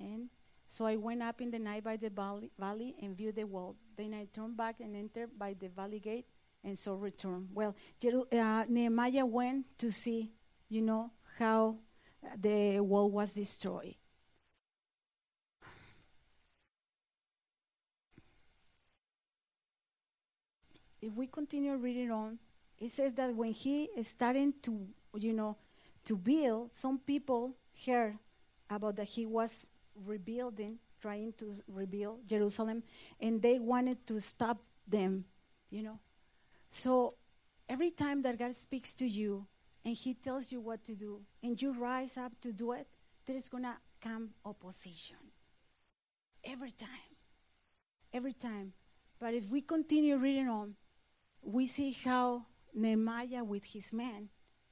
And 0.00 0.30
so 0.72 0.86
I 0.86 0.96
went 0.96 1.22
up 1.22 1.42
in 1.42 1.50
the 1.50 1.58
night 1.58 1.84
by 1.84 1.98
the 1.98 2.08
valley, 2.08 2.94
and 3.02 3.14
viewed 3.14 3.36
the 3.36 3.44
wall. 3.44 3.76
Then 3.94 4.14
I 4.14 4.24
turned 4.32 4.56
back 4.56 4.80
and 4.80 4.96
entered 4.96 5.38
by 5.38 5.52
the 5.52 5.68
valley 5.68 6.00
gate, 6.00 6.24
and 6.64 6.78
so 6.78 6.94
returned. 6.94 7.50
Well, 7.52 7.76
uh, 8.32 8.64
Nehemiah 8.66 9.26
went 9.26 9.66
to 9.76 9.92
see, 9.92 10.32
you 10.70 10.80
know, 10.80 11.10
how 11.38 11.76
the 12.40 12.80
wall 12.80 13.10
was 13.10 13.34
destroyed. 13.34 13.96
If 21.02 21.12
we 21.12 21.26
continue 21.26 21.76
reading 21.76 22.10
on, 22.10 22.38
it 22.78 22.88
says 22.88 23.12
that 23.16 23.36
when 23.36 23.52
he 23.52 23.90
is 23.94 24.08
starting 24.08 24.54
to, 24.62 24.86
you 25.18 25.34
know, 25.34 25.58
to 26.06 26.16
build, 26.16 26.72
some 26.72 26.98
people 26.98 27.56
heard 27.86 28.16
about 28.70 28.96
that 28.96 29.08
he 29.08 29.26
was 29.26 29.66
rebuilding, 29.94 30.78
trying 31.00 31.32
to 31.34 31.52
rebuild 31.68 32.26
Jerusalem, 32.26 32.82
and 33.20 33.42
they 33.42 33.58
wanted 33.58 34.06
to 34.06 34.20
stop 34.20 34.58
them, 34.86 35.24
you 35.70 35.82
know. 35.82 35.98
So 36.68 37.14
every 37.68 37.90
time 37.90 38.22
that 38.22 38.38
God 38.38 38.54
speaks 38.54 38.94
to 38.94 39.06
you 39.06 39.46
and 39.84 39.96
He 39.96 40.14
tells 40.14 40.52
you 40.52 40.60
what 40.60 40.84
to 40.84 40.94
do, 40.94 41.22
and 41.42 41.60
you 41.60 41.72
rise 41.72 42.16
up 42.16 42.32
to 42.40 42.52
do 42.52 42.72
it, 42.72 42.86
there 43.26 43.36
is 43.36 43.48
gonna 43.48 43.78
come 44.00 44.30
opposition. 44.44 45.16
Every 46.44 46.72
time. 46.72 46.88
Every 48.12 48.32
time. 48.32 48.72
But 49.20 49.34
if 49.34 49.48
we 49.48 49.60
continue 49.60 50.16
reading 50.16 50.48
on, 50.48 50.74
we 51.42 51.66
see 51.66 51.92
how 52.04 52.46
Nehemiah 52.74 53.44
with 53.44 53.64
his 53.64 53.92
men, 53.92 54.28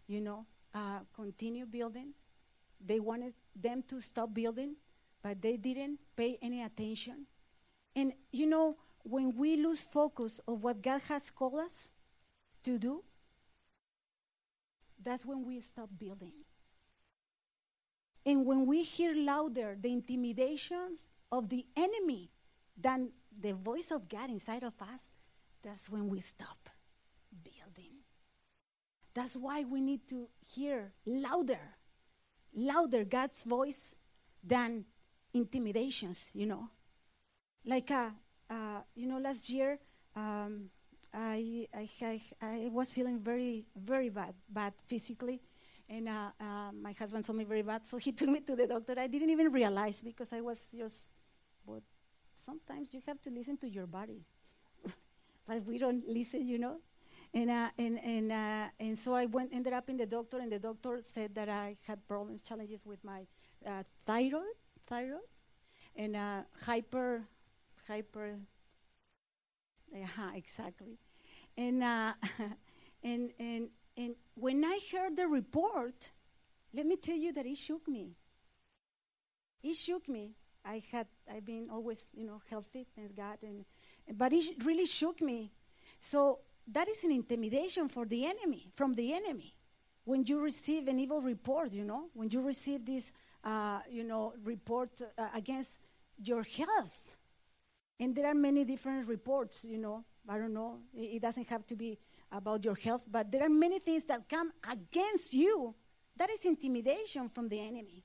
you 0.06 0.20
know, 0.20 0.46
uh, 0.74 1.00
continue 1.14 1.66
building. 1.66 2.14
They 2.84 3.00
wanted 3.00 3.34
them 3.54 3.82
to 3.88 4.00
stop 4.00 4.32
building, 4.34 4.76
but 5.22 5.42
they 5.42 5.56
didn't 5.56 6.00
pay 6.16 6.38
any 6.40 6.62
attention. 6.62 7.26
And 7.94 8.12
you 8.32 8.46
know, 8.46 8.76
when 9.02 9.36
we 9.36 9.56
lose 9.56 9.84
focus 9.84 10.40
of 10.46 10.62
what 10.62 10.82
God 10.82 11.02
has 11.08 11.30
called 11.30 11.60
us 11.60 11.90
to 12.64 12.78
do, 12.78 13.02
that's 15.02 15.24
when 15.24 15.44
we 15.44 15.60
stop 15.60 15.88
building. 15.98 16.32
And 18.26 18.44
when 18.44 18.66
we 18.66 18.82
hear 18.82 19.14
louder 19.14 19.76
the 19.80 19.92
intimidations 19.92 21.08
of 21.32 21.48
the 21.48 21.64
enemy 21.76 22.30
than 22.76 23.12
the 23.38 23.52
voice 23.52 23.90
of 23.90 24.08
God 24.08 24.30
inside 24.30 24.62
of 24.62 24.74
us, 24.80 25.10
that's 25.62 25.88
when 25.88 26.08
we 26.08 26.20
stop 26.20 26.68
building. 27.42 28.00
That's 29.14 29.36
why 29.36 29.64
we 29.64 29.80
need 29.80 30.06
to 30.08 30.28
hear 30.46 30.92
louder, 31.06 31.76
louder 32.54 33.04
God's 33.04 33.42
voice 33.44 33.94
than 34.44 34.84
intimidations, 35.32 36.30
you 36.34 36.46
know. 36.46 36.68
Like, 37.64 37.90
uh, 37.90 38.10
uh, 38.48 38.80
you 38.94 39.06
know, 39.06 39.18
last 39.18 39.48
year, 39.50 39.78
um, 40.16 40.70
I, 41.12 41.66
I, 41.74 41.88
I, 42.02 42.20
I 42.40 42.68
was 42.72 42.92
feeling 42.92 43.18
very, 43.20 43.66
very 43.76 44.08
bad, 44.08 44.34
bad 44.48 44.74
physically. 44.86 45.40
And 45.88 46.08
uh, 46.08 46.30
uh, 46.40 46.72
my 46.72 46.92
husband 46.92 47.24
saw 47.24 47.32
me 47.32 47.44
very 47.44 47.62
bad, 47.62 47.84
so 47.84 47.96
he 47.98 48.12
took 48.18 48.28
me 48.28 48.40
to 48.40 48.54
the 48.54 48.66
doctor. 48.66 48.94
I 48.96 49.08
didn't 49.08 49.30
even 49.30 49.50
realize 49.50 50.02
because 50.02 50.32
I 50.32 50.40
was 50.40 50.68
just, 50.76 51.10
but 51.66 51.82
sometimes 52.34 52.94
you 52.94 53.02
have 53.06 53.20
to 53.22 53.30
listen 53.30 53.56
to 53.58 53.68
your 53.68 53.86
body. 53.86 54.22
but 55.46 55.64
we 55.64 55.78
don't 55.78 56.06
listen, 56.08 56.46
you 56.46 56.58
know. 56.58 56.78
And 57.34 57.50
uh, 57.50 57.70
and 57.78 57.98
and 58.04 58.32
uh, 58.32 58.68
and 58.78 58.98
so 58.98 59.14
I 59.14 59.26
went, 59.26 59.52
ended 59.52 59.72
up 59.72 59.88
in 59.88 59.96
the 59.96 60.06
doctor, 60.06 60.38
and 60.38 60.50
the 60.50 60.58
doctor 60.58 60.98
said 61.02 61.34
that 61.34 61.48
I 61.48 61.76
had 61.86 62.06
problems, 62.08 62.42
challenges 62.42 62.84
with 62.84 63.02
my 63.04 63.26
uh, 63.66 63.82
thyroid, 64.02 64.58
thyroid, 64.90 65.30
and 65.94 66.16
uh, 66.16 66.42
hyper, 66.66 67.22
hyper. 67.86 68.34
Yeah, 69.94 70.34
exactly. 70.34 70.98
And 71.56 71.82
uh, 71.82 72.12
and 73.02 73.30
and 73.38 73.68
and 73.96 74.14
when 74.34 74.64
I 74.64 74.80
heard 74.92 75.16
the 75.16 75.28
report, 75.28 76.10
let 76.74 76.86
me 76.86 76.96
tell 76.96 77.16
you 77.16 77.32
that 77.32 77.46
it 77.46 77.56
shook 77.56 77.86
me. 77.88 78.16
It 79.62 79.76
shook 79.76 80.08
me. 80.08 80.34
I 80.64 80.82
had 80.92 81.06
I've 81.32 81.46
been 81.46 81.68
always 81.70 82.04
you 82.14 82.26
know 82.26 82.42
healthy, 82.50 82.86
thanks 82.94 83.12
God, 83.12 83.38
and 83.42 83.64
but 84.12 84.32
it 84.32 84.62
really 84.64 84.86
shook 84.86 85.22
me. 85.22 85.52
So 86.00 86.40
that 86.72 86.88
is 86.88 87.04
an 87.04 87.12
intimidation 87.12 87.88
for 87.88 88.06
the 88.06 88.26
enemy, 88.26 88.70
from 88.74 88.94
the 88.94 89.12
enemy. 89.12 89.54
When 90.04 90.24
you 90.26 90.40
receive 90.40 90.88
an 90.88 90.98
evil 90.98 91.20
report, 91.20 91.72
you 91.72 91.84
know, 91.84 92.06
when 92.14 92.30
you 92.30 92.40
receive 92.40 92.86
this, 92.86 93.12
uh, 93.44 93.80
you 93.90 94.04
know, 94.04 94.34
report 94.44 94.90
uh, 95.02 95.28
against 95.34 95.78
your 96.22 96.42
health, 96.42 97.16
and 97.98 98.14
there 98.14 98.26
are 98.26 98.34
many 98.34 98.64
different 98.64 99.08
reports, 99.08 99.64
you 99.64 99.78
know. 99.78 100.04
I 100.28 100.38
don't 100.38 100.52
know. 100.52 100.78
It, 100.94 101.16
it 101.16 101.22
doesn't 101.22 101.48
have 101.48 101.66
to 101.68 101.76
be 101.76 101.98
about 102.30 102.64
your 102.64 102.76
health, 102.76 103.04
but 103.10 103.32
there 103.32 103.42
are 103.42 103.48
many 103.48 103.78
things 103.78 104.06
that 104.06 104.28
come 104.28 104.52
against 104.70 105.34
you. 105.34 105.74
That 106.16 106.30
is 106.30 106.44
intimidation 106.44 107.28
from 107.28 107.48
the 107.48 107.60
enemy. 107.60 108.04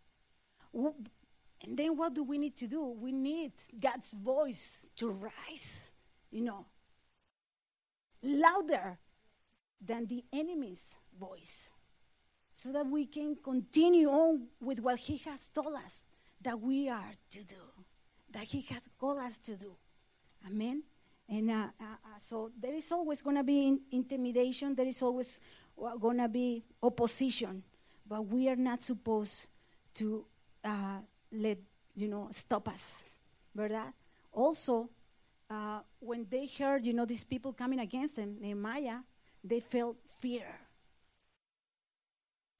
And 0.73 1.77
then 1.77 1.97
what 1.97 2.13
do 2.13 2.23
we 2.23 2.38
need 2.38 2.55
to 2.57 2.67
do? 2.67 2.86
We 2.86 3.11
need 3.11 3.53
God's 3.79 4.13
voice 4.13 4.91
to 4.97 5.09
rise, 5.09 5.91
you 6.31 6.41
know, 6.41 6.65
louder 8.23 8.97
than 9.81 10.07
the 10.07 10.23
enemy's 10.33 10.95
voice, 11.17 11.71
so 12.55 12.71
that 12.71 12.87
we 12.87 13.05
can 13.05 13.35
continue 13.43 14.09
on 14.09 14.47
with 14.61 14.79
what 14.79 14.97
He 14.97 15.17
has 15.17 15.49
told 15.49 15.75
us 15.75 16.05
that 16.41 16.59
we 16.59 16.89
are 16.89 17.11
to 17.31 17.43
do, 17.43 17.61
that 18.31 18.43
He 18.43 18.61
has 18.73 18.89
called 18.97 19.19
us 19.19 19.37
to 19.39 19.55
do. 19.55 19.75
Amen. 20.47 20.83
And 21.27 21.51
uh, 21.51 21.53
uh, 21.53 21.83
uh, 21.83 22.19
so 22.19 22.51
there 22.59 22.73
is 22.73 22.91
always 22.91 23.21
going 23.21 23.35
to 23.35 23.43
be 23.43 23.67
in- 23.67 23.81
intimidation. 23.91 24.73
There 24.73 24.87
is 24.87 25.01
always 25.01 25.41
going 25.99 26.17
to 26.17 26.29
be 26.29 26.63
opposition, 26.81 27.63
but 28.07 28.25
we 28.25 28.47
are 28.47 28.55
not 28.55 28.83
supposed 28.83 29.47
to 29.95 30.25
uh, 30.63 30.99
let 31.31 31.57
you 31.95 32.07
know 32.07 32.29
stop 32.31 32.69
us, 32.69 33.15
verdad? 33.53 33.91
Also, 34.31 34.89
uh, 35.49 35.79
when 35.99 36.25
they 36.29 36.45
heard 36.45 36.85
you 36.85 36.93
know 36.93 37.05
these 37.05 37.23
people 37.23 37.53
coming 37.53 37.79
against 37.79 38.17
them, 38.17 38.37
Nehemiah, 38.39 38.99
they 39.43 39.59
felt 39.59 39.97
fear. 40.19 40.45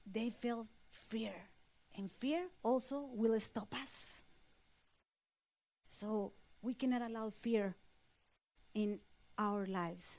They 0.06 0.30
felt 0.30 0.68
fear, 0.92 1.34
and 1.98 2.12
fear 2.12 2.48
also 2.64 3.10
will 3.14 3.40
stop 3.40 3.74
us. 3.82 4.24
So 5.90 6.34
we 6.62 6.74
cannot 6.74 7.02
allow 7.02 7.30
fear 7.30 7.76
in 8.74 9.00
our 9.38 9.66
lives. 9.66 10.18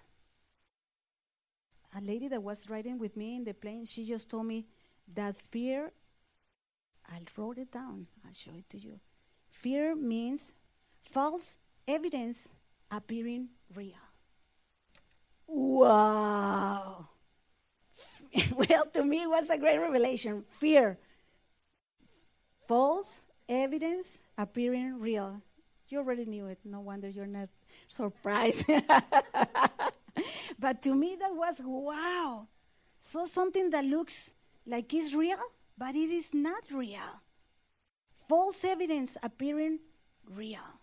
A 1.97 2.01
lady 2.01 2.29
that 2.29 2.43
was 2.43 2.69
riding 2.69 2.99
with 2.99 3.17
me 3.17 3.37
in 3.37 3.45
the 3.45 3.55
plane, 3.55 3.87
she 3.87 4.07
just 4.07 4.29
told 4.29 4.47
me 4.47 4.67
that 5.15 5.37
fear, 5.37 5.93
I 7.09 7.21
wrote 7.37 7.59
it 7.59 7.71
down, 7.73 8.07
I'll 8.27 8.35
show 8.35 8.53
it 8.57 8.69
to 8.71 8.79
you. 8.79 9.01
Fear 9.49 9.97
means 9.97 10.55
false 11.03 11.59
evidence 11.87 12.49
appearing 12.91 13.49
real. 13.75 13.95
Wow. 15.47 17.09
well, 18.55 18.87
to 18.93 19.05
me, 19.05 19.23
it 19.23 19.31
was 19.31 19.51
a 19.51 19.59
great 19.59 19.79
revelation. 19.79 20.45
Fear, 20.49 20.99
false 22.67 23.23
evidence 23.49 24.21
appearing 24.37 25.01
real. 25.01 25.43
You 25.89 25.99
already 25.99 26.25
knew 26.25 26.47
it. 26.47 26.59
No 26.65 26.81
wonder 26.81 27.09
you're 27.09 27.27
not 27.27 27.49
surprised. 27.89 28.69
but 30.59 30.83
to 30.83 30.95
me, 30.95 31.17
that 31.21 31.35
was 31.35 31.61
wow. 31.65 32.49
So 32.99 33.27
something 33.27 33.71
that 33.71 33.85
looks 33.85 34.33
like 34.67 34.93
it's 34.93 35.15
real, 35.15 35.39
but 35.79 35.95
it 35.95 36.11
is 36.11 36.35
not 36.35 36.65
real. 36.73 37.23
False 38.29 38.65
evidence 38.65 39.17
appearing 39.23 39.79
real. 40.29 40.81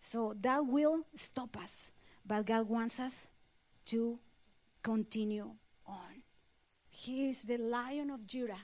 So 0.00 0.34
that 0.40 0.66
will 0.66 1.04
stop 1.14 1.56
us. 1.56 1.92
But 2.26 2.46
God 2.46 2.68
wants 2.68 2.98
us 2.98 3.30
to 3.86 4.18
continue 4.82 5.52
on. 5.86 6.17
He 6.98 7.28
is 7.28 7.44
the 7.44 7.58
lion 7.58 8.10
of 8.10 8.26
Judah. 8.26 8.58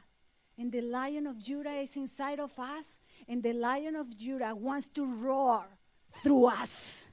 And 0.58 0.72
the 0.72 0.80
lion 0.80 1.28
of 1.28 1.40
Judah 1.40 1.70
is 1.70 1.96
inside 1.96 2.40
of 2.40 2.58
us. 2.58 2.98
And 3.28 3.40
the 3.40 3.52
lion 3.52 3.94
of 3.94 4.18
Judah 4.18 4.56
wants 4.56 4.88
to 4.90 5.06
roar 5.06 5.64
through 6.12 6.46
us. 6.46 7.06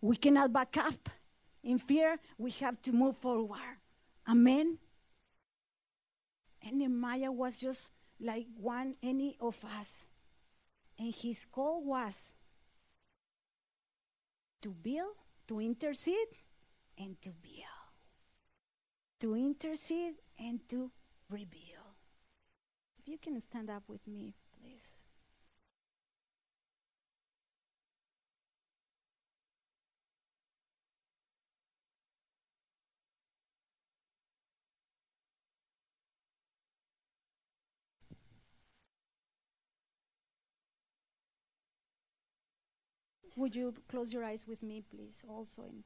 We 0.00 0.14
cannot 0.14 0.52
back 0.52 0.76
up. 0.76 1.08
In 1.64 1.78
fear, 1.78 2.20
we 2.38 2.52
have 2.62 2.80
to 2.82 2.92
move 2.92 3.16
forward. 3.16 3.78
Amen. 4.28 4.78
And 6.62 6.78
Nehemiah 6.78 7.32
was 7.32 7.58
just 7.58 7.90
like 8.20 8.46
one 8.56 8.94
any 9.02 9.36
of 9.40 9.58
us. 9.76 10.06
And 10.96 11.12
his 11.12 11.46
call 11.46 11.82
was 11.82 12.36
to 14.62 14.70
build, 14.70 15.16
to 15.48 15.60
intercede, 15.60 16.28
and 16.96 17.20
to 17.22 17.30
build. 17.30 17.90
To 19.18 19.34
intercede 19.34 20.14
and 20.40 20.66
to 20.68 20.90
rebuild. 21.28 21.96
If 22.98 23.08
you 23.08 23.18
can 23.18 23.38
stand 23.40 23.68
up 23.70 23.84
with 23.88 24.06
me, 24.06 24.34
please. 24.58 24.94
Would 43.36 43.56
you 43.56 43.74
close 43.88 44.12
your 44.12 44.22
eyes 44.24 44.46
with 44.46 44.62
me, 44.62 44.82
please, 44.82 45.24
also, 45.28 45.62
and 45.62 45.84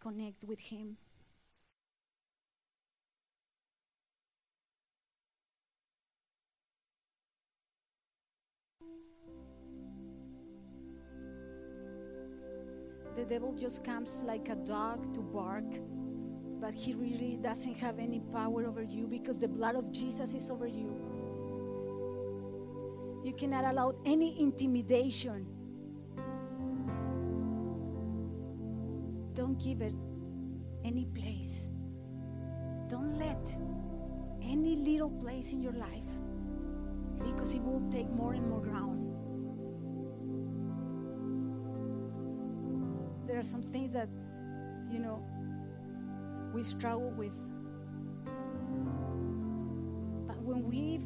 connect 0.00 0.44
with 0.44 0.58
Him? 0.58 0.96
The 13.16 13.24
devil 13.24 13.54
just 13.54 13.82
comes 13.82 14.22
like 14.24 14.48
a 14.48 14.54
dog 14.54 15.14
to 15.14 15.20
bark, 15.20 15.64
but 16.60 16.74
he 16.74 16.94
really 16.94 17.38
doesn't 17.42 17.76
have 17.78 17.98
any 17.98 18.20
power 18.32 18.66
over 18.66 18.82
you 18.82 19.06
because 19.06 19.38
the 19.38 19.48
blood 19.48 19.74
of 19.74 19.90
Jesus 19.90 20.34
is 20.34 20.50
over 20.50 20.66
you. 20.66 20.94
You 23.24 23.32
cannot 23.32 23.64
allow 23.64 23.94
any 24.04 24.40
intimidation 24.40 25.46
don't 29.36 29.62
give 29.62 29.82
it 29.82 29.94
any 30.82 31.04
place. 31.04 31.70
Don't 32.88 33.18
let 33.18 33.56
any 34.42 34.76
little 34.76 35.10
place 35.10 35.52
in 35.52 35.62
your 35.62 35.74
life 35.74 36.08
because 37.22 37.54
it 37.54 37.62
will 37.62 37.82
take 37.90 38.08
more 38.10 38.32
and 38.32 38.48
more 38.48 38.62
ground. 38.62 39.05
There 43.36 43.42
are 43.42 43.44
some 43.44 43.60
things 43.60 43.92
that, 43.92 44.08
you 44.90 44.98
know, 44.98 45.22
we 46.54 46.62
struggle 46.62 47.10
with. 47.10 47.36
But 50.26 50.40
when 50.40 50.64
we've 50.64 51.04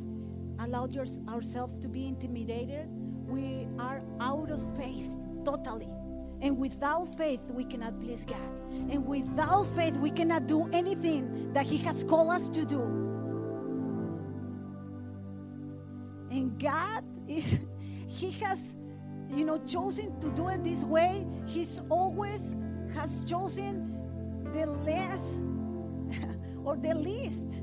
allowed 0.65 0.93
yours 0.93 1.19
ourselves 1.29 1.77
to 1.81 1.89
be 1.89 2.07
intimidated, 2.07 2.87
we 3.27 3.67
are 3.81 4.01
out 4.21 4.53
of 4.53 4.65
faith 4.77 5.17
totally. 5.45 5.89
And 6.41 6.57
without 6.57 7.07
faith, 7.19 7.51
we 7.51 7.65
cannot 7.65 8.01
please 8.01 8.25
God. 8.25 8.61
And 8.71 9.05
without 9.07 9.65
faith, 9.75 9.97
we 9.97 10.13
cannot 10.13 10.47
do 10.47 10.71
anything 10.73 11.53
that 11.53 11.67
He 11.67 11.79
has 11.79 12.05
called 12.05 12.31
us 12.31 12.49
to 12.51 12.65
do. 12.65 12.81
And 16.31 16.57
God 16.61 17.03
is, 17.27 17.59
He 18.07 18.31
has, 18.43 18.77
you 19.35 19.45
know, 19.45 19.59
chosen 19.59 20.19
to 20.21 20.31
do 20.31 20.49
it 20.49 20.65
this 20.65 20.85
way. 20.85 21.27
He's 21.47 21.81
always 21.89 22.55
has 22.95 23.23
chosen 23.25 23.97
the 24.53 24.67
less 24.67 25.41
or 26.65 26.77
the 26.77 26.95
least 26.95 27.63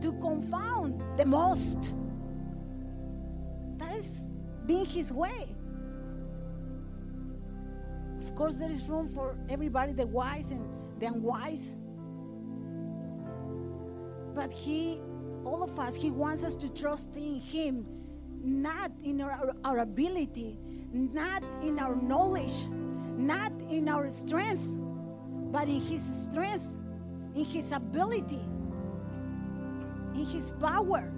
to 0.00 0.12
confound 0.20 1.02
the 1.18 1.26
most. 1.26 1.94
That 3.78 3.94
is 3.96 4.32
being 4.66 4.86
His 4.86 5.12
way. 5.12 5.54
Of 8.20 8.34
course, 8.34 8.56
there 8.56 8.70
is 8.70 8.88
room 8.88 9.08
for 9.08 9.36
everybody, 9.48 9.92
the 9.92 10.06
wise 10.06 10.50
and 10.50 10.64
the 11.00 11.06
unwise. 11.06 11.76
But 14.34 14.52
He, 14.52 15.00
all 15.44 15.62
of 15.62 15.78
us, 15.78 15.96
He 15.96 16.10
wants 16.10 16.44
us 16.44 16.54
to 16.56 16.68
trust 16.68 17.16
in 17.16 17.40
Him, 17.40 17.86
not 18.42 18.92
in 19.02 19.20
our, 19.20 19.54
our 19.64 19.78
ability, 19.78 20.58
not 20.92 21.42
in 21.62 21.78
our 21.78 21.96
knowledge, 21.96 22.66
not 23.16 23.52
in 23.70 23.88
our 23.88 24.10
strength, 24.10 24.66
but 25.50 25.68
in 25.68 25.80
His 25.80 26.02
strength, 26.02 26.66
in 27.34 27.44
His 27.44 27.72
ability, 27.72 28.40
in 30.14 30.24
His 30.24 30.50
power. 30.50 31.12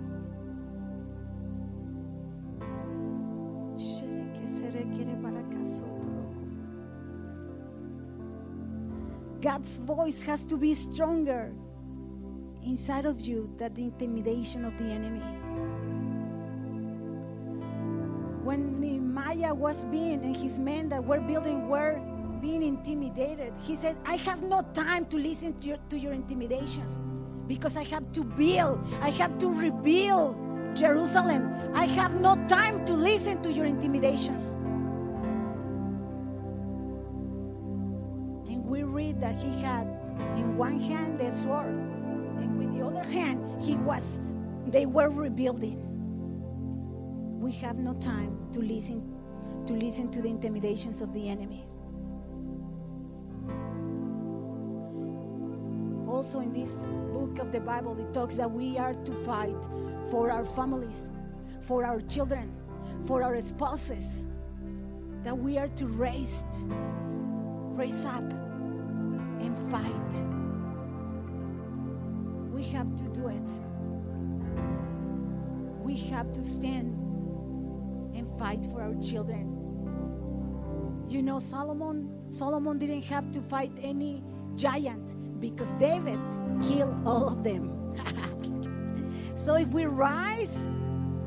God's 9.41 9.79
voice 9.79 10.23
has 10.23 10.45
to 10.45 10.57
be 10.57 10.75
stronger 10.75 11.53
inside 12.63 13.07
of 13.07 13.21
you 13.21 13.51
than 13.57 13.73
the 13.73 13.85
intimidation 13.85 14.65
of 14.65 14.77
the 14.77 14.85
enemy. 14.85 15.23
When 18.51 18.81
Nehemiah 18.81 19.55
was 19.55 19.85
being 19.85 20.25
and 20.25 20.35
his 20.37 20.59
men 20.59 20.89
that 20.89 21.05
were 21.05 21.21
building 21.21 21.69
were 21.69 22.01
being 22.41 22.65
intimidated, 22.65 23.53
he 23.63 23.77
said, 23.77 23.97
I 24.05 24.17
have 24.27 24.43
no 24.43 24.63
time 24.75 25.07
to 25.07 25.19
listen 25.19 25.55
to 25.61 25.69
your, 25.69 25.79
to 25.89 25.97
your 25.97 26.13
intimidations 26.13 27.01
because 27.47 27.77
I 27.77 27.85
have 27.85 28.11
to 28.11 28.25
build, 28.25 28.85
I 29.03 29.11
have 29.11 29.39
to 29.39 29.55
rebuild 29.55 30.35
Jerusalem. 30.75 31.55
I 31.75 31.85
have 31.85 32.21
no 32.21 32.35
time 32.49 32.85
to 32.87 32.95
listen 32.95 33.41
to 33.43 33.53
your 33.53 33.67
intimidations. 33.67 34.51
And 38.51 38.67
we 38.67 38.83
read 38.83 39.21
that 39.21 39.37
he 39.37 39.63
had 39.63 39.87
in 40.35 40.57
one 40.57 40.81
hand 40.81 41.21
the 41.21 41.31
sword, 41.31 41.69
and 41.69 42.59
with 42.59 42.77
the 42.77 42.85
other 42.85 43.09
hand 43.09 43.63
he 43.63 43.77
was 43.77 44.19
they 44.67 44.87
were 44.87 45.09
rebuilding. 45.09 45.90
We 47.41 47.53
have 47.53 47.79
no 47.79 47.95
time 47.95 48.37
to 48.53 48.61
listen 48.61 49.17
to 49.67 49.73
listen 49.73 50.11
to 50.11 50.21
the 50.21 50.29
intimidations 50.29 51.01
of 51.01 51.11
the 51.11 51.27
enemy. 51.27 51.67
Also 56.07 56.41
in 56.41 56.53
this 56.53 56.91
book 57.15 57.39
of 57.39 57.51
the 57.51 57.61
Bible 57.61 57.99
it 57.99 58.13
talks 58.13 58.35
that 58.35 58.51
we 58.51 58.77
are 58.77 58.93
to 58.93 59.13
fight 59.25 59.57
for 60.11 60.31
our 60.31 60.45
families, 60.45 61.13
for 61.63 61.83
our 61.83 62.03
children, 62.03 62.55
for 63.07 63.23
our 63.23 63.41
spouses, 63.41 64.27
that 65.23 65.37
we 65.37 65.57
are 65.57 65.69
to 65.69 65.87
raise 65.87 66.45
raise 67.75 68.05
up 68.05 68.31
and 69.41 69.57
fight. 69.73 70.13
We 72.53 72.65
have 72.65 72.95
to 72.97 73.05
do 73.05 73.29
it. 73.29 73.51
We 75.83 75.97
have 76.11 76.31
to 76.35 76.45
stand 76.45 76.91
and 76.91 77.00
fight 78.41 78.65
for 78.73 78.81
our 78.81 78.95
children. 78.95 79.45
You 81.11 81.23
know, 81.23 81.39
Solomon, 81.39 82.09
Solomon 82.31 82.79
didn't 82.79 83.05
have 83.05 83.31
to 83.33 83.43
fight 83.43 83.71
any 83.83 84.25
giant 84.57 85.17
because 85.41 85.75
David 85.75 86.19
killed 86.63 87.03
all 87.07 87.29
of 87.29 87.45
them. 87.45 87.69
so 89.35 89.57
if 89.57 89.69
we 89.69 89.85
rise 89.85 90.71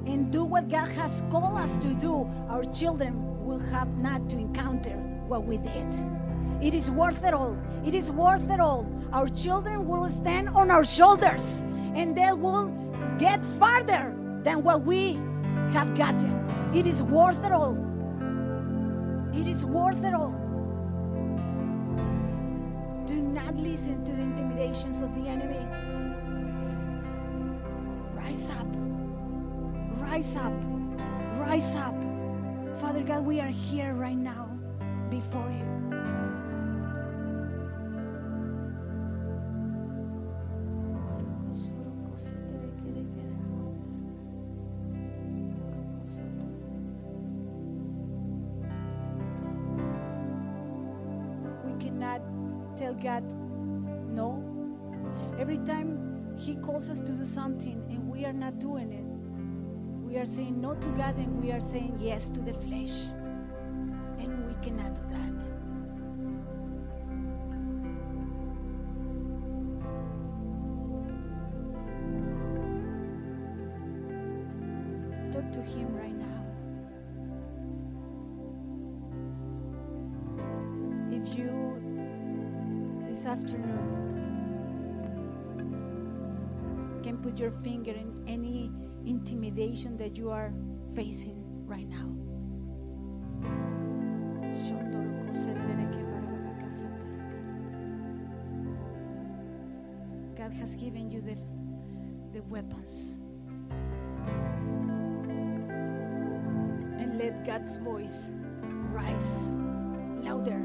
and 0.08 0.32
do 0.32 0.44
what 0.44 0.70
God 0.70 0.90
has 0.94 1.22
called 1.30 1.60
us 1.60 1.76
to 1.78 1.94
do, 1.94 2.28
our 2.50 2.64
children 2.64 3.46
will 3.46 3.60
have 3.60 3.90
not 4.02 4.28
to 4.32 4.40
encounter 4.40 4.98
what 5.28 5.46
we 5.46 5.58
did. 5.58 5.88
It 6.64 6.74
is 6.74 6.90
worth 6.90 7.24
it 7.24 7.36
all. 7.36 7.56
It 7.86 7.94
is 7.94 8.10
worth 8.10 8.50
it 8.50 8.60
all. 8.60 8.90
Our 9.12 9.28
children 9.28 9.88
will 9.88 10.10
stand 10.10 10.50
on 10.50 10.72
our 10.72 10.84
shoulders 10.84 11.62
and 11.94 12.18
they 12.18 12.34
will 12.34 12.74
get 13.20 13.46
farther 13.46 14.16
than 14.42 14.64
what 14.64 14.82
we 14.84 15.20
have 15.72 15.96
gotten. 15.96 16.32
It 16.74 16.86
is 16.86 17.02
worth 17.02 17.46
it 17.46 17.52
all. 17.52 17.78
It 19.34 19.48
is 19.48 19.66
worth 19.66 20.04
it 20.04 20.14
all. 20.14 20.40
Do 23.06 23.22
not 23.22 23.56
listen 23.56 24.04
to 24.06 24.12
the 24.12 24.22
intimidations 24.22 25.02
of 25.02 25.14
the 25.16 25.28
enemy. 25.28 25.66
Rise 28.14 28.50
up. 28.50 28.68
Rise 30.00 30.36
up. 30.36 30.54
Rise 31.40 31.76
up. 31.76 31.96
Father 32.80 33.04
God, 33.04 33.26
we 33.26 33.40
are 33.40 33.48
here 33.48 33.94
right 33.94 34.18
now 34.18 34.50
before 35.10 35.50
you. 35.50 35.73
God 53.04 53.24
no. 54.10 54.42
Every 55.38 55.58
time 55.58 56.36
He 56.38 56.56
calls 56.56 56.90
us 56.90 57.02
to 57.02 57.12
do 57.12 57.26
something 57.26 57.84
and 57.90 58.10
we 58.10 58.26
are 58.26 58.34
not 58.34 58.60
doing 58.60 58.92
it, 58.94 59.04
we 60.08 60.18
are 60.18 60.26
saying 60.26 60.62
no 60.62 60.76
to 60.76 60.88
God 60.90 61.18
and 61.18 61.44
we 61.44 61.52
are 61.52 61.60
saying 61.60 61.98
yes 62.00 62.30
to 62.30 62.40
the 62.40 62.54
flesh. 62.54 63.12
And 64.20 64.48
we 64.48 64.54
cannot 64.64 65.03
intimidation 89.74 89.98
that 89.98 90.18
you 90.18 90.30
are 90.30 90.54
facing 90.94 91.44
right 91.66 91.88
now. 91.88 92.10
God 100.36 100.54
has 100.54 100.76
given 100.76 101.10
you 101.10 101.22
the, 101.22 101.36
the 102.34 102.44
weapons. 102.44 103.18
And 107.00 107.18
let 107.18 107.46
God's 107.46 107.78
voice 107.80 108.32
rise 108.92 109.52
louder. 110.22 110.63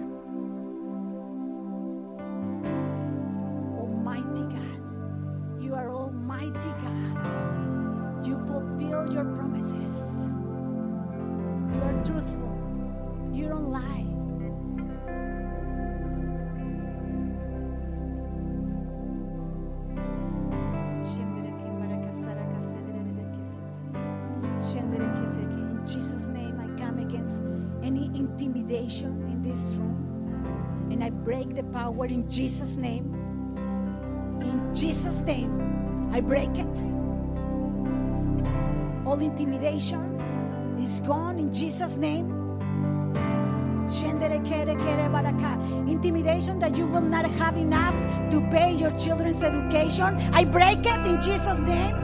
In 28.96 29.42
this 29.42 29.74
room. 29.74 30.88
And 30.90 31.04
I 31.04 31.10
break 31.10 31.54
the 31.54 31.64
power 31.64 32.06
in 32.06 32.28
Jesus' 32.28 32.78
name. 32.78 33.14
In 34.40 34.74
Jesus' 34.74 35.22
name, 35.22 36.10
I 36.12 36.20
break 36.20 36.50
it. 36.56 36.84
All 39.06 39.20
intimidation 39.20 40.18
is 40.80 41.00
gone 41.00 41.38
in 41.38 41.52
Jesus' 41.52 41.98
name. 41.98 42.34
Intimidation 45.88 46.58
that 46.58 46.76
you 46.76 46.86
will 46.86 47.02
not 47.02 47.26
have 47.32 47.56
enough 47.56 47.94
to 48.30 48.40
pay 48.50 48.72
your 48.74 48.90
children's 48.98 49.42
education. 49.42 50.16
I 50.32 50.44
break 50.44 50.78
it 50.80 51.06
in 51.06 51.20
Jesus' 51.20 51.58
name. 51.60 51.94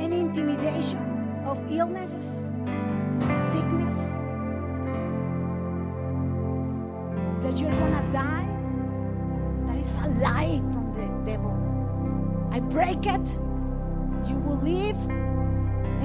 Any 0.00 0.20
intimidation 0.20 1.13
of 1.54 1.72
illnesses, 1.72 2.46
sickness, 3.52 4.18
that 7.42 7.60
you're 7.60 7.76
gonna 7.78 8.04
die, 8.10 8.48
that 9.66 9.78
is 9.78 9.96
a 10.02 10.08
lie 10.24 10.60
from 10.72 10.86
the 10.98 11.30
devil. 11.30 11.54
I 12.50 12.60
break 12.60 13.06
it. 13.06 13.38
You 14.28 14.36
will 14.38 14.60
live 14.62 15.00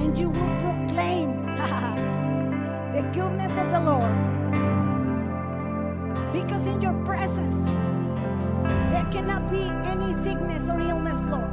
and 0.00 0.16
you 0.16 0.30
will 0.30 0.54
proclaim 0.60 1.28
the 2.94 3.02
goodness 3.12 3.56
of 3.58 3.70
the 3.70 3.80
Lord. 3.80 4.16
Because 6.32 6.66
in 6.66 6.80
your 6.80 6.94
presence, 7.04 7.64
there 8.92 9.06
cannot 9.10 9.50
be 9.50 9.62
any 9.88 10.12
sickness 10.12 10.68
or 10.70 10.78
illness, 10.80 11.20
Lord. 11.26 11.50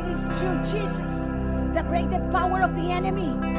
It 0.00 0.06
is 0.10 0.28
through 0.38 0.58
Jesus 0.64 1.19
that 1.74 1.88
break 1.88 2.10
the 2.10 2.18
power 2.30 2.62
of 2.62 2.74
the 2.74 2.90
enemy. 2.90 3.50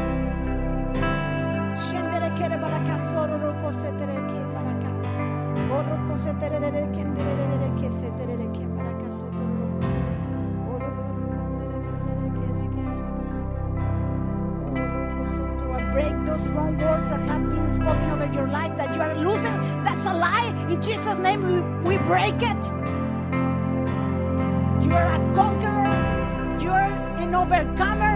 Break 15.92 16.26
those 16.26 16.48
wrong 16.54 16.78
words 16.78 17.10
that 17.10 17.20
have 17.28 17.50
been 17.50 17.70
spoken 17.70 18.12
over 18.12 18.32
your 18.34 18.48
life 18.48 18.78
that 18.78 18.96
you 18.96 19.02
are 19.02 19.12
a 19.12 19.20
loser. 19.20 19.52
That's 19.84 20.06
a 20.06 20.14
lie. 20.14 20.68
In 20.70 20.82
Jesus' 20.82 21.20
name, 21.20 21.44
we, 21.44 21.98
we 21.98 21.98
break 22.06 22.36
it. 22.36 22.66
You 24.86 24.94
are 24.94 25.06
a 25.06 25.34
conqueror. 25.36 26.01
You 27.32 27.38
are 27.38 27.44
an 27.44 27.54
overcomer. 27.54 28.11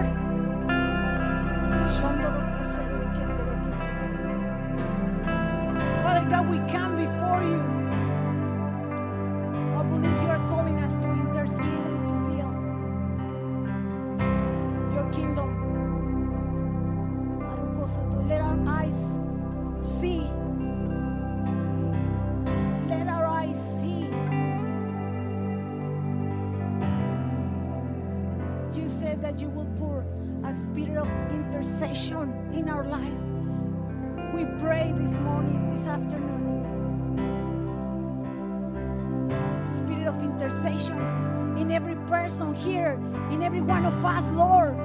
Here, 42.66 42.99
in 43.30 43.43
every 43.43 43.61
one 43.61 43.86
of 43.86 44.03
us, 44.03 44.32
Lord. 44.32 44.76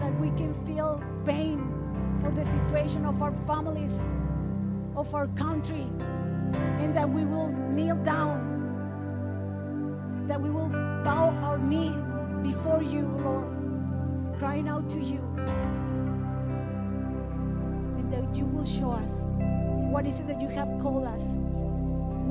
that 0.00 0.20
we 0.20 0.28
can 0.30 0.54
feel 0.66 1.02
pain 1.24 1.58
for 2.20 2.30
the 2.30 2.44
situation 2.44 3.04
of 3.04 3.22
our 3.22 3.32
families, 3.46 4.00
of 4.96 5.14
our 5.14 5.26
country, 5.28 5.86
and 6.80 6.94
that 6.96 7.08
we 7.08 7.24
will 7.24 7.48
kneel 7.48 7.96
down, 7.96 8.38
that 10.26 10.40
we 10.40 10.50
will 10.50 10.68
bow 10.68 11.30
our 11.42 11.58
knees 11.58 11.94
before 12.42 12.82
you, 12.82 13.08
Lord, 13.22 13.48
crying 14.38 14.68
out 14.68 14.88
to 14.90 15.00
you, 15.00 15.20
and 17.98 18.12
that 18.12 18.36
you 18.36 18.44
will 18.46 18.64
show 18.64 18.92
us 18.92 19.22
what 19.90 20.06
is 20.06 20.20
it 20.20 20.26
that 20.28 20.40
you 20.40 20.48
have 20.48 20.68
called 20.80 21.04
us, 21.04 21.36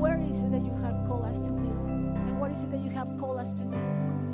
where 0.04 0.20
is 0.20 0.42
it 0.42 0.50
that 0.50 0.62
you 0.62 0.76
have 0.82 1.02
called 1.08 1.24
us 1.24 1.40
to 1.40 1.50
build, 1.50 1.88
and 1.88 2.38
what 2.38 2.50
is 2.50 2.62
it 2.64 2.70
that 2.70 2.80
you 2.80 2.90
have 2.90 3.08
called 3.18 3.38
us 3.38 3.54
to 3.54 3.64
do. 3.64 4.03